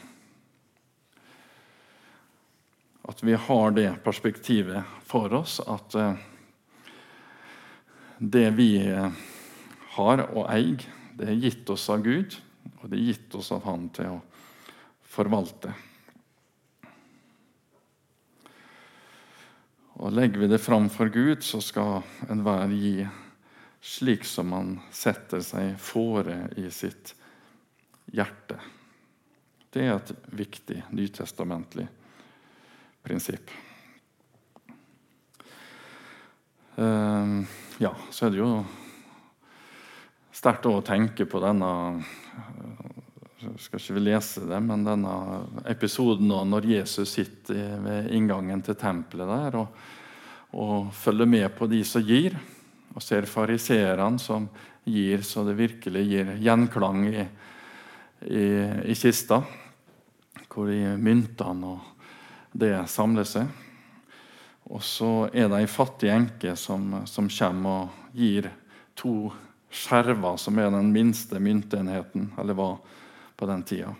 At 3.09 3.23
vi 3.25 3.33
har 3.33 3.71
det 3.75 3.89
perspektivet 4.05 4.97
for 5.05 5.33
oss 5.33 5.59
at 5.65 5.97
uh, 5.97 6.13
det 8.19 8.49
vi 8.57 8.73
eh, 8.83 9.11
har 9.95 10.25
og 10.27 10.49
eier, 10.51 10.83
det 11.15 11.29
er 11.31 11.39
gitt 11.39 11.69
oss 11.71 11.87
av 11.91 12.03
Gud, 12.03 12.35
og 12.81 12.89
det 12.91 12.97
er 12.99 13.05
gitt 13.13 13.35
oss 13.39 13.51
av 13.55 13.63
Han 13.63 13.87
til 13.95 14.17
å 14.17 14.19
forvalte. 15.07 15.71
Og 19.99 20.13
Legger 20.15 20.39
vi 20.39 20.47
det 20.47 20.61
fram 20.63 20.85
for 20.89 21.11
Gud, 21.11 21.43
så 21.43 21.59
skal 21.59 22.05
enhver 22.31 22.71
gi 22.71 23.03
slik 23.83 24.23
som 24.23 24.47
man 24.47 24.69
setter 24.95 25.41
seg 25.43 25.73
fore 25.75 26.45
i 26.55 26.69
sitt 26.71 27.11
hjerte. 28.15 28.55
Det 29.69 29.83
er 29.83 29.97
et 29.97 30.13
viktig 30.39 30.77
nytestamentlig 30.95 31.89
prinsipp. 33.03 33.51
Um, 36.79 37.43
ja, 37.83 37.91
så 38.07 38.29
er 38.29 38.31
det 38.31 38.39
jo 38.39 38.53
sterkt 40.31 40.69
å 40.71 40.79
tenke 40.79 41.27
på 41.27 41.43
denne 41.43 41.73
skal 43.39 43.79
ikke 43.79 43.95
vi 43.95 44.01
lese 44.03 44.43
det, 44.47 44.59
men 44.63 44.83
denne 44.83 45.13
episoden 45.69 46.27
når 46.27 46.67
Jesus 46.67 47.13
sitter 47.15 47.77
ved 47.83 48.09
inngangen 48.15 48.61
til 48.65 48.75
tempelet 48.79 49.29
der 49.29 49.59
og, 49.61 49.77
og 50.59 50.89
følger 50.95 51.29
med 51.29 51.47
på 51.55 51.69
de 51.71 51.79
som 51.87 52.03
gir, 52.03 52.35
og 52.95 53.03
ser 53.05 53.29
fariseerne 53.29 54.19
som 54.19 54.49
gir 54.83 55.23
så 55.23 55.45
det 55.47 55.55
virkelig 55.59 56.03
gir 56.09 56.33
gjenklang 56.41 57.05
i, 57.07 57.25
i, 58.27 58.45
i 58.91 58.97
kista, 58.97 59.43
hvor 60.49 60.67
de 60.67 60.97
myntene 60.99 61.75
og 61.77 62.55
det 62.59 62.73
samler 62.89 63.27
seg. 63.29 63.47
Og 64.69 64.81
så 64.83 65.29
er 65.31 65.47
det 65.49 65.63
ei 65.63 65.69
fattig 65.69 66.11
enke 66.11 66.55
som, 66.59 67.05
som 67.07 67.29
kommer 67.31 67.85
og 67.85 68.17
gir 68.17 68.49
to 68.99 69.29
skjerver, 69.71 70.35
som 70.41 70.57
er 70.59 70.73
den 70.73 70.89
minste 70.91 71.39
myntenheten, 71.39 72.33
eller 72.41 72.57
hva 72.57 72.73
på 73.39 73.47
den 73.47 73.63
tida. 73.63 73.93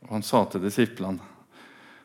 Og 0.00 0.10
han 0.10 0.24
sa 0.26 0.42
til 0.50 0.64
disiplene 0.64 1.30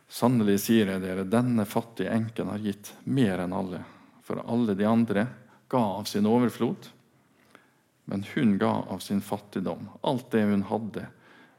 Sannelig 0.08 0.62
sier 0.64 0.88
jeg 0.88 1.02
dere, 1.04 1.26
denne 1.28 1.66
fattige 1.68 2.14
enken 2.16 2.48
har 2.48 2.62
gitt 2.64 2.94
mer 3.12 3.42
enn 3.44 3.52
alle. 3.52 3.82
For 4.24 4.40
alle 4.40 4.72
de 4.80 4.86
andre 4.88 5.26
ga 5.68 5.82
av 5.98 6.06
sin 6.08 6.30
overflod, 6.30 6.88
men 8.08 8.24
hun 8.32 8.54
ga 8.62 8.70
av 8.88 9.02
sin 9.04 9.20
fattigdom. 9.20 9.90
Alt 10.08 10.30
det 10.32 10.46
hun 10.48 10.64
hadde 10.70 11.04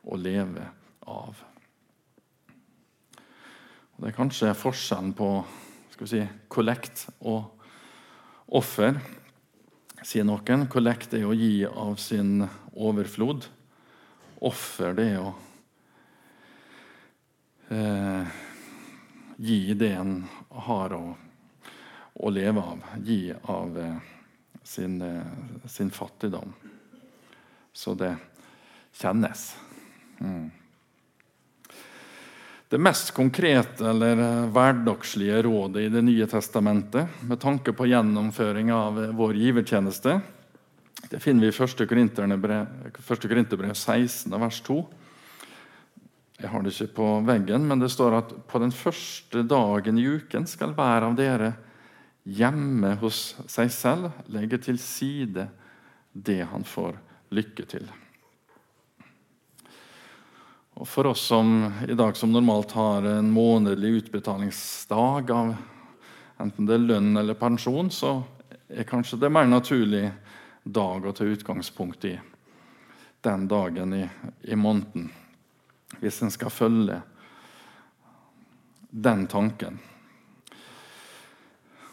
å 0.08 0.16
leve 0.16 0.64
av. 1.04 1.42
Og 3.92 4.00
det 4.00 4.14
er 4.14 4.16
kanskje 4.16 4.56
forskjellen 4.56 5.12
på 5.18 5.28
si, 6.08 6.22
kollekt 6.48 7.04
og 7.18 7.52
offer, 8.48 8.96
sier 10.00 10.24
noen. 10.24 10.64
Kollekt 10.72 11.12
er 11.18 11.28
å 11.28 11.36
gi 11.36 11.66
av 11.68 12.00
sin 12.00 12.46
overflod 12.72 13.50
offer, 14.40 14.92
det 14.94 15.12
å 15.18 15.32
eh, 17.68 18.36
gi 19.36 19.74
det 19.74 19.92
en 19.92 20.20
har 20.48 20.94
å, 20.94 21.16
å, 22.14 22.30
leve 22.30 22.60
av. 22.60 22.84
Gi 23.04 23.32
av 23.42 23.78
eh, 23.78 23.96
sin, 24.62 25.00
eh, 25.02 25.66
sin, 25.66 25.90
fattigdom. 25.90 26.54
Så 27.72 27.94
det 27.94 28.16
kjennes. 28.92 29.56
Mm. 30.20 30.50
Det 32.68 32.78
mest 32.78 33.14
konkrete 33.16 33.86
eller 33.90 34.18
eh, 34.18 34.48
hverdagslige 34.54 35.42
rådet 35.46 35.86
i 35.86 35.92
Det 35.92 36.02
nye 36.02 36.26
testamentet 36.26 37.22
med 37.22 37.40
tanke 37.40 37.72
på 37.72 37.86
gjennomføring 37.86 38.72
av 38.74 38.98
vår 39.16 39.38
givertjeneste 39.38 40.20
det 41.08 41.20
finner 41.20 41.40
vi 41.40 41.46
i 41.46 41.64
1. 41.64 41.88
Korinterbrev 41.88 43.74
16, 43.74 44.40
vers 44.40 44.60
2. 44.60 44.78
Jeg 46.38 46.50
har 46.52 46.62
det 46.62 46.74
ikke 46.74 46.94
på 46.98 47.06
veggen, 47.26 47.64
men 47.66 47.80
det 47.80 47.88
står 47.90 48.18
at 48.18 48.34
på 48.46 48.60
den 48.62 48.74
første 48.74 49.42
dagen 49.48 49.98
i 49.98 50.04
uken 50.06 50.46
skal 50.46 50.74
hver 50.76 51.08
av 51.08 51.16
dere 51.18 51.54
hjemme 52.28 52.92
hos 53.00 53.38
seg 53.48 53.72
selv 53.72 54.12
legge 54.30 54.60
til 54.62 54.78
side 54.78 55.48
det 56.12 56.42
han 56.50 56.66
får 56.68 57.00
lykke 57.34 57.66
til. 57.72 57.88
Og 60.78 60.86
For 60.86 61.08
oss 61.10 61.24
som 61.32 61.72
i 61.88 61.96
dag 61.98 62.16
som 62.16 62.30
normalt 62.30 62.76
har 62.76 63.02
en 63.16 63.32
månedlig 63.34 64.04
utbetalingsdag 64.04 65.32
av 65.34 65.56
enten 66.38 66.68
det 66.68 66.76
er 66.76 66.84
lønn 66.84 67.16
eller 67.18 67.34
pensjon, 67.34 67.88
så 67.90 68.20
er 68.68 68.86
kanskje 68.86 69.18
det 69.18 69.32
mer 69.32 69.48
naturlig 69.50 70.04
dag 70.72 71.06
å 71.06 71.12
ta 71.16 71.24
utgangspunkt 71.24 72.04
i 72.08 72.16
den 73.24 73.48
dagen 73.48 73.94
i, 73.96 74.04
i 74.42 74.56
måneden. 74.56 75.08
Hvis 75.98 76.20
en 76.22 76.32
skal 76.32 76.52
følge 76.52 77.00
den 78.90 79.26
tanken. 79.26 79.78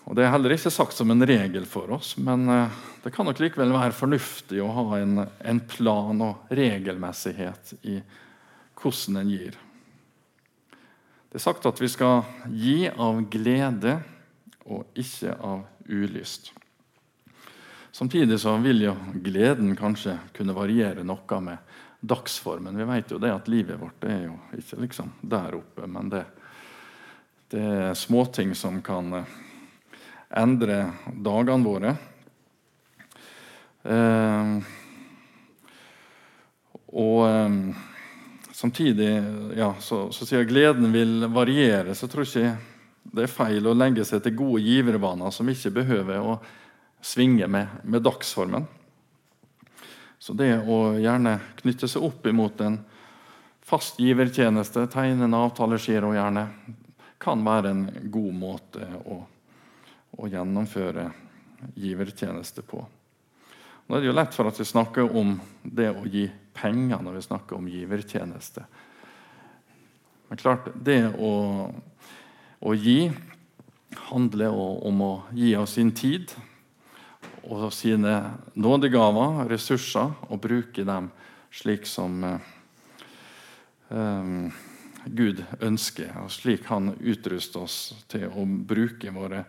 Og 0.05 0.15
Det 0.15 0.25
er 0.25 0.33
heller 0.35 0.53
ikke 0.53 0.73
sagt 0.73 0.93
som 0.93 1.09
en 1.11 1.25
regel 1.25 1.65
for 1.65 1.89
oss, 1.95 2.13
men 2.21 2.45
eh, 2.51 2.81
det 3.03 3.11
kan 3.15 3.25
nok 3.25 3.39
likevel 3.41 3.73
være 3.73 3.95
fornuftig 3.97 4.61
å 4.61 4.69
ha 4.75 4.99
en, 4.99 5.23
en 5.25 5.61
plan 5.65 6.21
og 6.21 6.51
regelmessighet 6.53 7.73
i 7.89 7.97
hvordan 8.77 9.23
en 9.23 9.31
gir. 9.33 9.57
Det 11.31 11.39
er 11.39 11.47
sagt 11.47 11.65
at 11.65 11.81
vi 11.81 11.89
skal 11.89 12.21
gi 12.53 12.85
av 12.91 13.23
glede 13.33 13.97
og 14.69 14.85
ikke 14.99 15.33
av 15.41 15.65
ulyst. 15.89 16.53
Samtidig 17.95 18.39
så 18.39 18.58
vil 18.58 18.81
jo 18.81 18.91
gleden 19.23 19.69
kanskje 19.79 20.17
kunne 20.36 20.51
variere 20.51 21.03
noe 21.08 21.38
med 21.39 21.75
dagsformen. 22.03 22.75
Vi 22.75 22.88
vet 22.89 23.12
jo 23.13 23.19
det 23.23 23.29
at 23.31 23.45
livet 23.47 23.79
vårt 23.79 24.03
er 24.03 24.25
jo 24.25 24.34
ikke 24.58 24.79
liksom 24.81 25.13
der 25.23 25.55
oppe, 25.55 25.88
men 25.88 26.10
det, 26.12 26.25
det 27.55 27.62
er 27.63 27.93
småting 27.95 28.51
som 28.51 28.81
kan 28.84 29.21
eh, 29.21 29.31
endre 30.43 30.81
dagene 31.08 31.63
våre. 31.63 31.93
Eh, 33.88 34.51
og 36.99 37.23
eh, 37.29 37.58
samtidig 38.51 39.10
ja, 39.55 39.71
så, 39.79 40.10
så 40.12 40.27
sier 40.27 40.43
gleden 40.51 40.91
vil 40.91 41.29
variere, 41.31 41.95
så 41.95 42.12
tror 42.12 42.27
jeg 42.27 42.51
ikke 42.51 43.15
det 43.15 43.29
er 43.29 43.36
feil 43.39 43.71
å 43.71 43.79
legge 43.79 44.03
seg 44.03 44.19
til 44.27 44.36
gode 44.43 44.67
givervaner 44.67 45.31
som 45.31 45.47
ikke 45.47 45.77
behøver 45.79 46.19
å 46.36 46.38
svinge 47.05 47.47
med, 47.47 47.67
med 47.83 48.01
dagsformen. 48.01 48.65
Så 50.19 50.33
det 50.33 50.55
å 50.65 50.95
gjerne 50.97 51.37
knytte 51.59 51.87
seg 51.91 52.03
opp 52.07 52.25
imot 52.25 52.61
en 52.65 52.79
fast 53.65 53.99
givertjeneste, 54.01 54.87
tegne 54.89 55.27
en 55.27 55.37
avtalegiro 55.37 56.15
gjerne, 56.15 56.47
kan 57.21 57.43
være 57.45 57.73
en 57.73 57.83
god 58.13 58.33
måte 58.37 58.87
å, 59.05 59.19
å, 60.17 60.27
gjennomføre 60.29 61.05
givertjeneste 61.77 62.65
på. 62.65 62.81
Nå 63.85 63.95
er 63.95 64.01
det 64.01 64.09
jo 64.09 64.17
lett 64.17 64.33
for 64.33 64.49
at 64.49 64.57
vi 64.59 64.65
snakker 64.65 65.13
om 65.17 65.37
det 65.61 65.91
å 65.93 66.07
gi 66.09 66.25
penger 66.57 67.05
når 67.05 67.19
vi 67.19 67.23
snakker 67.27 67.57
om 67.59 67.69
givertjeneste. 67.69 68.65
Men 70.29 70.41
klart, 70.41 70.71
det 70.73 71.03
å, 71.21 71.31
å 72.65 72.73
gi 72.73 73.11
handler 74.09 74.57
om 74.57 75.01
å 75.05 75.13
gi 75.37 75.53
av 75.57 75.69
sin 75.69 75.93
tid 75.95 76.33
og 77.45 77.73
sine 77.73 78.15
nådegaver, 78.53 79.45
ressurser, 79.49 80.13
og 80.29 80.41
bruke 80.41 80.86
dem 80.86 81.10
slik 81.55 81.86
som 81.88 82.23
um, 83.89 84.51
Gud 85.05 85.43
ønsker, 85.62 86.12
og 86.23 86.31
slik 86.34 86.65
han 86.71 86.93
utruster 86.99 87.63
oss 87.63 87.93
til 88.12 88.27
å 88.27 88.45
bruke 88.45 89.13
våre 89.13 89.43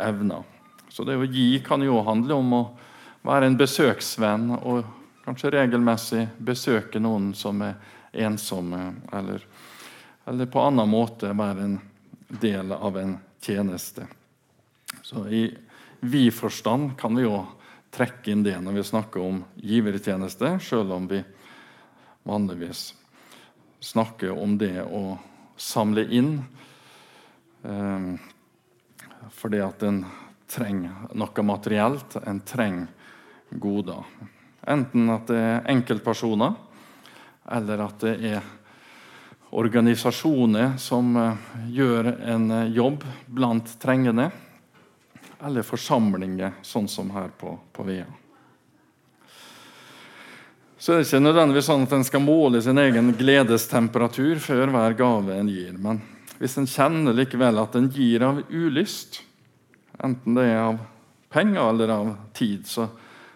evner. 0.00 0.46
Så 0.90 1.04
det 1.06 1.18
å 1.18 1.26
gi 1.26 1.60
kan 1.66 1.82
jo 1.82 2.00
handle 2.06 2.38
om 2.38 2.54
å 2.54 2.62
være 3.26 3.50
en 3.50 3.58
besøksvenn 3.58 4.54
og 4.56 4.84
kanskje 5.24 5.52
regelmessig 5.54 6.24
besøke 6.38 7.02
noen 7.02 7.32
som 7.36 7.60
er 7.62 7.76
ensomme, 8.24 8.94
eller, 9.12 9.44
eller 10.26 10.50
på 10.50 10.62
annen 10.62 10.90
måte 10.90 11.34
være 11.36 11.66
en 11.66 11.76
del 12.40 12.72
av 12.72 12.96
en 12.98 13.18
tjeneste. 13.42 14.06
Så 15.02 15.26
i 15.28 15.44
vi-forstand 16.00 16.96
kan 16.98 17.16
vi 17.16 17.26
jo 17.26 17.42
trekke 17.90 18.32
inn 18.32 18.44
det 18.46 18.56
når 18.62 18.78
vi 18.78 18.86
snakker 18.86 19.22
om 19.22 19.42
givertjeneste, 19.56 20.58
selv 20.62 20.94
om 20.96 21.08
vi 21.10 21.22
vanligvis 22.22 22.94
snakker 23.80 24.30
om 24.36 24.58
det 24.60 24.82
å 24.84 25.18
samle 25.60 26.04
inn 26.12 26.34
eh, 27.64 28.10
fordi 29.36 29.60
at 29.64 29.82
en 29.84 30.04
trenger 30.50 31.12
noe 31.16 31.44
materielt. 31.46 32.16
En 32.26 32.40
trenger 32.40 32.88
goder. 33.50 34.04
Enten 34.68 35.10
at 35.12 35.28
det 35.30 35.38
er 35.40 35.68
enkeltpersoner, 35.72 36.56
eller 37.50 37.84
at 37.84 38.02
det 38.04 38.14
er 38.34 38.48
organisasjoner 39.50 40.76
som 40.78 41.16
eh, 41.16 41.48
gjør 41.72 42.12
en 42.34 42.52
jobb 42.74 43.04
blant 43.26 43.76
trengende 43.82 44.30
eller 45.44 45.64
forsamlinger, 45.66 46.58
sånn 46.62 46.88
som 46.88 47.10
her 47.14 47.30
på, 47.38 47.54
på 47.72 47.86
Vea. 47.86 48.08
Så 50.80 50.92
det 50.92 51.00
er 51.00 51.04
ikke 51.04 51.20
nødvendigvis 51.20 51.66
sånn 51.68 51.82
at 51.84 51.92
en 51.92 52.06
skal 52.08 52.22
måle 52.24 52.62
sin 52.64 52.80
egen 52.80 53.12
gledestemperatur 53.18 54.38
før 54.40 54.70
hver 54.72 54.94
gave 54.96 55.34
en 55.36 55.50
gir. 55.52 55.74
Men 55.76 56.00
hvis 56.40 56.56
en 56.56 56.68
kjenner 56.70 57.16
likevel 57.16 57.60
at 57.60 57.76
en 57.76 57.90
gir 57.92 58.24
av 58.24 58.40
ulyst, 58.48 59.20
enten 60.00 60.38
det 60.38 60.46
er 60.48 60.62
av 60.62 60.78
penger 61.28 61.60
eller 61.66 61.92
av 61.92 62.14
tid, 62.32 62.64
så 62.64 62.88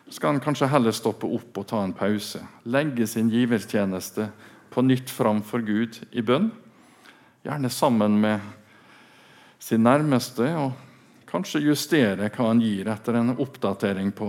skal 0.09 0.35
en 0.35 0.41
kanskje 0.45 0.71
heller 0.73 0.97
stoppe 0.97 1.29
opp 1.29 1.61
og 1.61 1.69
ta 1.69 1.83
en 1.85 1.93
pause. 1.97 2.41
Legge 2.65 3.05
sin 3.11 3.29
givertjeneste 3.33 4.31
på 4.73 4.85
nytt 4.89 5.13
framfor 5.13 5.65
Gud 5.69 6.01
i 6.17 6.25
bønn. 6.25 6.49
Gjerne 7.45 7.69
sammen 7.69 8.17
med 8.25 8.41
sin 9.61 9.85
nærmeste. 9.85 10.49
og 10.57 10.73
kanskje 11.35 11.65
justere 11.67 12.29
hva 12.31 12.53
han 12.53 12.61
gir, 12.63 12.87
etter 12.87 13.17
en 13.19 13.33
oppdatering 13.43 14.13
på 14.15 14.29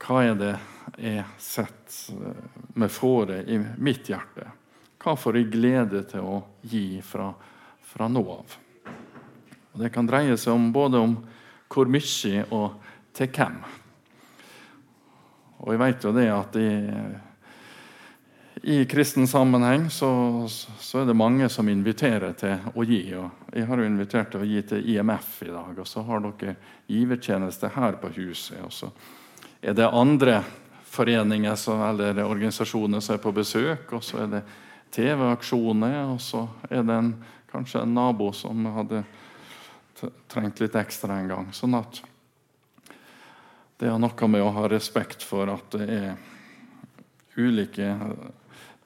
hva 0.00 0.22
er 0.24 0.38
det 0.38 0.54
jeg 0.96 1.24
setter 1.44 2.38
med 2.80 2.88
fåre 2.88 3.42
i 3.44 3.58
mitt 3.76 4.08
hjerte? 4.08 4.46
Hva 4.96 5.12
får 5.18 5.36
jeg 5.36 5.50
glede 5.52 6.00
til 6.08 6.24
å 6.24 6.38
gi 6.64 7.02
fra, 7.04 7.28
fra 7.84 8.08
nå 8.08 8.22
av? 8.32 8.56
Og 9.74 9.82
det 9.82 9.92
kan 9.92 10.08
dreie 10.08 10.38
seg 10.40 10.56
om 10.56 10.70
både 10.72 11.02
om 11.04 11.18
hvor 11.68 11.90
mye 11.92 12.46
og 12.48 12.80
til 13.12 13.28
hvem. 13.36 13.60
Og 15.58 15.74
jeg 15.74 15.82
vet 15.84 16.06
jo 16.08 16.14
det 16.16 16.28
at 16.32 16.56
i, 16.56 16.68
i 18.62 18.86
kristen 18.86 19.26
sammenheng 19.28 19.90
så, 19.90 20.48
så, 20.78 21.00
er 21.00 21.06
det 21.06 21.14
mange 21.14 21.48
som 21.48 21.68
inviterer 21.68 22.32
til 22.38 22.70
å 22.74 22.84
gi. 22.84 23.02
og 23.14 23.54
Jeg 23.54 23.66
har 23.68 23.78
jo 23.78 23.86
invitert 23.86 24.32
til 24.32 24.42
å 24.42 24.48
gi 24.48 24.62
til 24.66 24.88
IMF 24.94 25.42
i 25.46 25.52
dag, 25.52 25.78
og 25.78 25.86
så 25.86 26.02
har 26.06 26.24
dere 26.24 26.56
givertjeneste 26.88 27.70
her 27.74 27.98
på 28.00 28.10
huset. 28.16 28.58
og 28.64 28.72
så 28.72 28.90
er 29.62 29.74
det 29.74 29.90
andre 29.90 30.42
foreninger 30.88 31.54
som, 31.54 31.82
eller 31.82 32.24
organisasjoner 32.24 33.00
som 33.00 33.14
er 33.14 33.22
på 33.22 33.34
besøk, 33.36 33.92
og 33.92 34.04
så 34.04 34.24
er 34.24 34.32
det 34.32 34.42
TV-aksjoner, 34.94 35.98
og 36.14 36.20
så 36.22 36.46
er 36.70 36.82
det 36.86 36.94
en, 36.94 37.12
kanskje 37.50 37.82
en 37.82 37.94
nabo 37.94 38.30
som 38.32 38.66
hadde 38.74 39.02
trengt 40.30 40.60
litt 40.62 40.76
ekstra 40.78 41.18
en 41.18 41.28
gang. 41.28 41.52
Sånn 41.52 41.76
at 41.78 42.00
det 43.78 43.90
har 43.90 44.00
noe 44.02 44.28
med 44.30 44.42
å 44.42 44.54
ha 44.56 44.66
respekt 44.70 45.22
for 45.22 45.50
at 45.52 45.74
det 45.74 45.86
er 45.86 46.10
ulike 47.38 47.92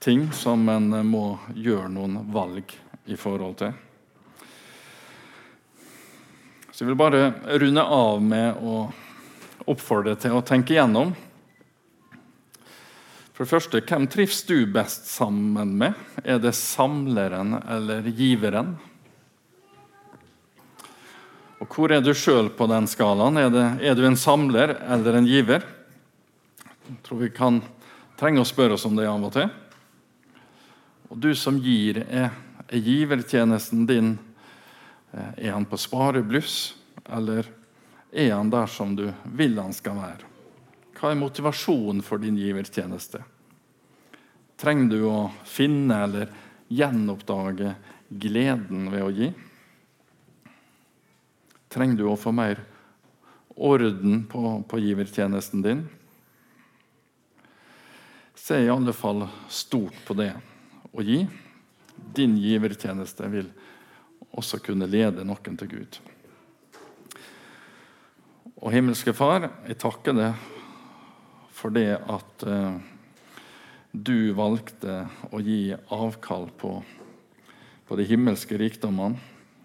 ting 0.02 0.32
som 0.34 0.66
en 0.68 0.90
må 1.06 1.38
gjøre 1.54 1.86
noen 1.92 2.18
valg 2.34 2.74
i 3.06 3.16
forhold 3.18 3.60
til. 3.60 3.74
Så 6.72 6.82
jeg 6.82 6.90
vil 6.90 6.98
bare 6.98 7.28
runde 7.62 7.84
av 7.84 8.22
med 8.24 8.58
å 8.58 8.88
oppfordre 9.70 10.16
til 10.18 10.34
å 10.34 10.42
tenke 10.42 10.74
igjennom. 10.74 11.12
For 13.32 13.44
det 13.44 13.52
første, 13.52 13.82
Hvem 13.86 14.08
trives 14.10 14.42
du 14.48 14.66
best 14.66 15.06
sammen 15.06 15.76
med? 15.78 15.94
Er 16.24 16.42
det 16.42 16.54
samleren 16.58 17.60
eller 17.62 18.02
giveren? 18.10 18.74
Og 21.62 21.70
Hvor 21.70 21.94
er 21.94 22.02
du 22.02 22.10
sjøl 22.10 22.50
på 22.50 22.66
den 22.66 22.90
skalaen? 22.90 23.38
Er, 23.38 23.50
det, 23.54 23.66
er, 23.86 23.94
du 23.94 24.02
en 24.06 24.18
samler 24.18 24.74
eller 24.82 25.14
en 25.20 25.30
giver? 25.30 25.62
Jeg 26.88 26.98
tror 27.06 27.22
vi 27.22 27.30
kan 27.30 27.62
trenge 28.18 28.42
å 28.42 28.48
spørre 28.48 28.74
oss 28.74 28.88
om 28.88 28.98
det 28.98 29.06
av 29.06 29.22
og 29.22 29.36
til. 29.36 29.52
Og 31.12 31.18
du 31.20 31.34
som 31.36 31.58
gir, 31.60 31.98
er, 32.08 32.30
er 32.72 32.80
givertjenesten 32.80 33.84
din 33.84 34.14
eh, 35.12 35.32
Er 35.36 35.52
han 35.52 35.66
på 35.68 35.76
sparebluss, 35.76 36.72
eller 37.04 37.50
er 38.08 38.30
han 38.32 38.48
der 38.52 38.70
som 38.72 38.94
du 38.96 39.10
vil 39.36 39.58
han 39.60 39.74
skal 39.76 39.98
være? 40.00 40.30
Hva 40.96 41.10
er 41.12 41.18
motivasjonen 41.20 42.00
for 42.06 42.22
din 42.22 42.38
givertjeneste? 42.40 43.20
Trenger 44.56 44.88
du 44.88 45.02
å 45.10 45.18
finne 45.44 45.98
eller 46.06 46.30
gjenoppdage 46.72 47.74
gleden 48.08 48.86
ved 48.92 49.04
å 49.04 49.10
gi? 49.12 49.28
Trenger 51.72 51.98
du 51.98 52.06
å 52.08 52.16
få 52.16 52.32
mer 52.32 52.62
orden 53.52 54.24
på, 54.32 54.62
på 54.64 54.80
givertjenesten 54.80 55.66
din? 55.66 55.84
Se 58.32 58.62
i 58.62 58.72
alle 58.72 58.96
fall 58.96 59.26
stort 59.52 60.00
på 60.06 60.16
det 60.16 60.30
å 60.92 61.04
gi. 61.04 61.22
Din 62.16 62.36
givertjeneste 62.40 63.28
vil 63.32 63.50
også 64.32 64.60
kunne 64.64 64.88
lede 64.88 65.24
noen 65.26 65.58
til 65.60 65.70
Gud. 65.70 65.98
Og 68.62 68.70
himmelske 68.72 69.14
Far, 69.16 69.48
jeg 69.66 69.80
takker 69.82 70.16
deg 70.16 70.48
for 71.52 71.74
det 71.74 71.96
at 71.98 72.44
eh, 72.46 72.76
du 73.92 74.32
valgte 74.38 75.02
å 75.34 75.40
gi 75.42 75.74
avkall 75.92 76.46
på, 76.58 76.76
på 77.88 77.98
de 77.98 78.06
himmelske 78.08 78.58
rikdommene 78.58 79.18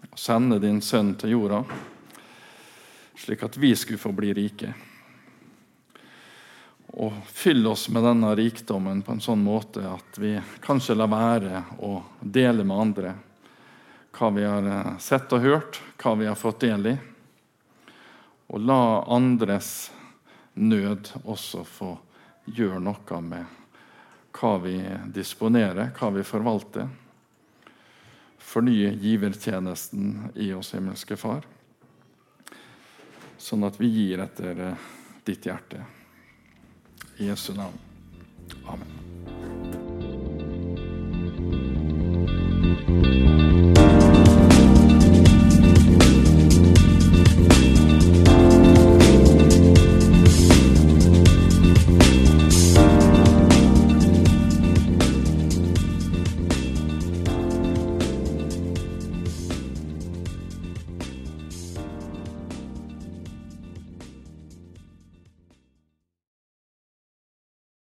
og 0.08 0.18
sende 0.18 0.58
din 0.62 0.82
sønn 0.84 1.14
til 1.18 1.36
jorda 1.36 1.62
slik 3.18 3.42
at 3.42 3.56
vi 3.56 3.74
skulle 3.76 3.98
få 3.98 4.12
bli 4.14 4.32
rike. 4.34 4.72
Og 6.96 7.12
fyll 7.26 7.66
oss 7.66 7.88
med 7.88 8.04
denne 8.04 8.30
rikdommen 8.36 9.02
på 9.02 9.12
en 9.12 9.20
sånn 9.20 9.42
måte 9.44 9.84
at 9.86 10.18
vi 10.18 10.34
kanskje 10.64 10.96
lar 10.96 11.10
være 11.12 11.62
å 11.84 11.98
dele 12.20 12.64
med 12.64 12.80
andre 12.84 13.14
hva 14.18 14.30
vi 14.34 14.46
har 14.48 14.64
eh, 14.66 14.94
sett 14.98 15.32
og 15.36 15.44
hørt, 15.44 15.80
hva 16.00 16.14
vi 16.18 16.26
har 16.26 16.38
fått 16.38 16.64
del 16.64 16.88
i. 16.90 16.94
Og 18.48 18.64
la 18.64 19.04
andres 19.14 19.90
nød 20.58 21.12
også 21.22 21.62
få 21.68 21.92
gjøre 22.48 22.80
noe 22.82 23.20
med 23.22 23.60
hva 24.38 24.54
vi 24.64 24.80
disponerer, 25.14 25.92
hva 25.94 26.10
vi 26.16 26.24
forvalter. 26.26 26.88
Fornye 28.38 28.90
givertjenesten 28.96 30.32
i 30.40 30.50
oss, 30.56 30.72
himmelske 30.74 31.20
Far 31.20 31.46
sånn 33.38 33.64
at 33.68 33.78
vi 33.80 33.88
gir 33.92 34.22
etter 34.22 34.64
eh, 34.66 34.88
ditt 35.24 35.46
hjerte. 35.46 35.84
I 37.20 37.24
Jesu 37.24 37.52
navn. 37.52 37.78
Amen. 38.64 38.86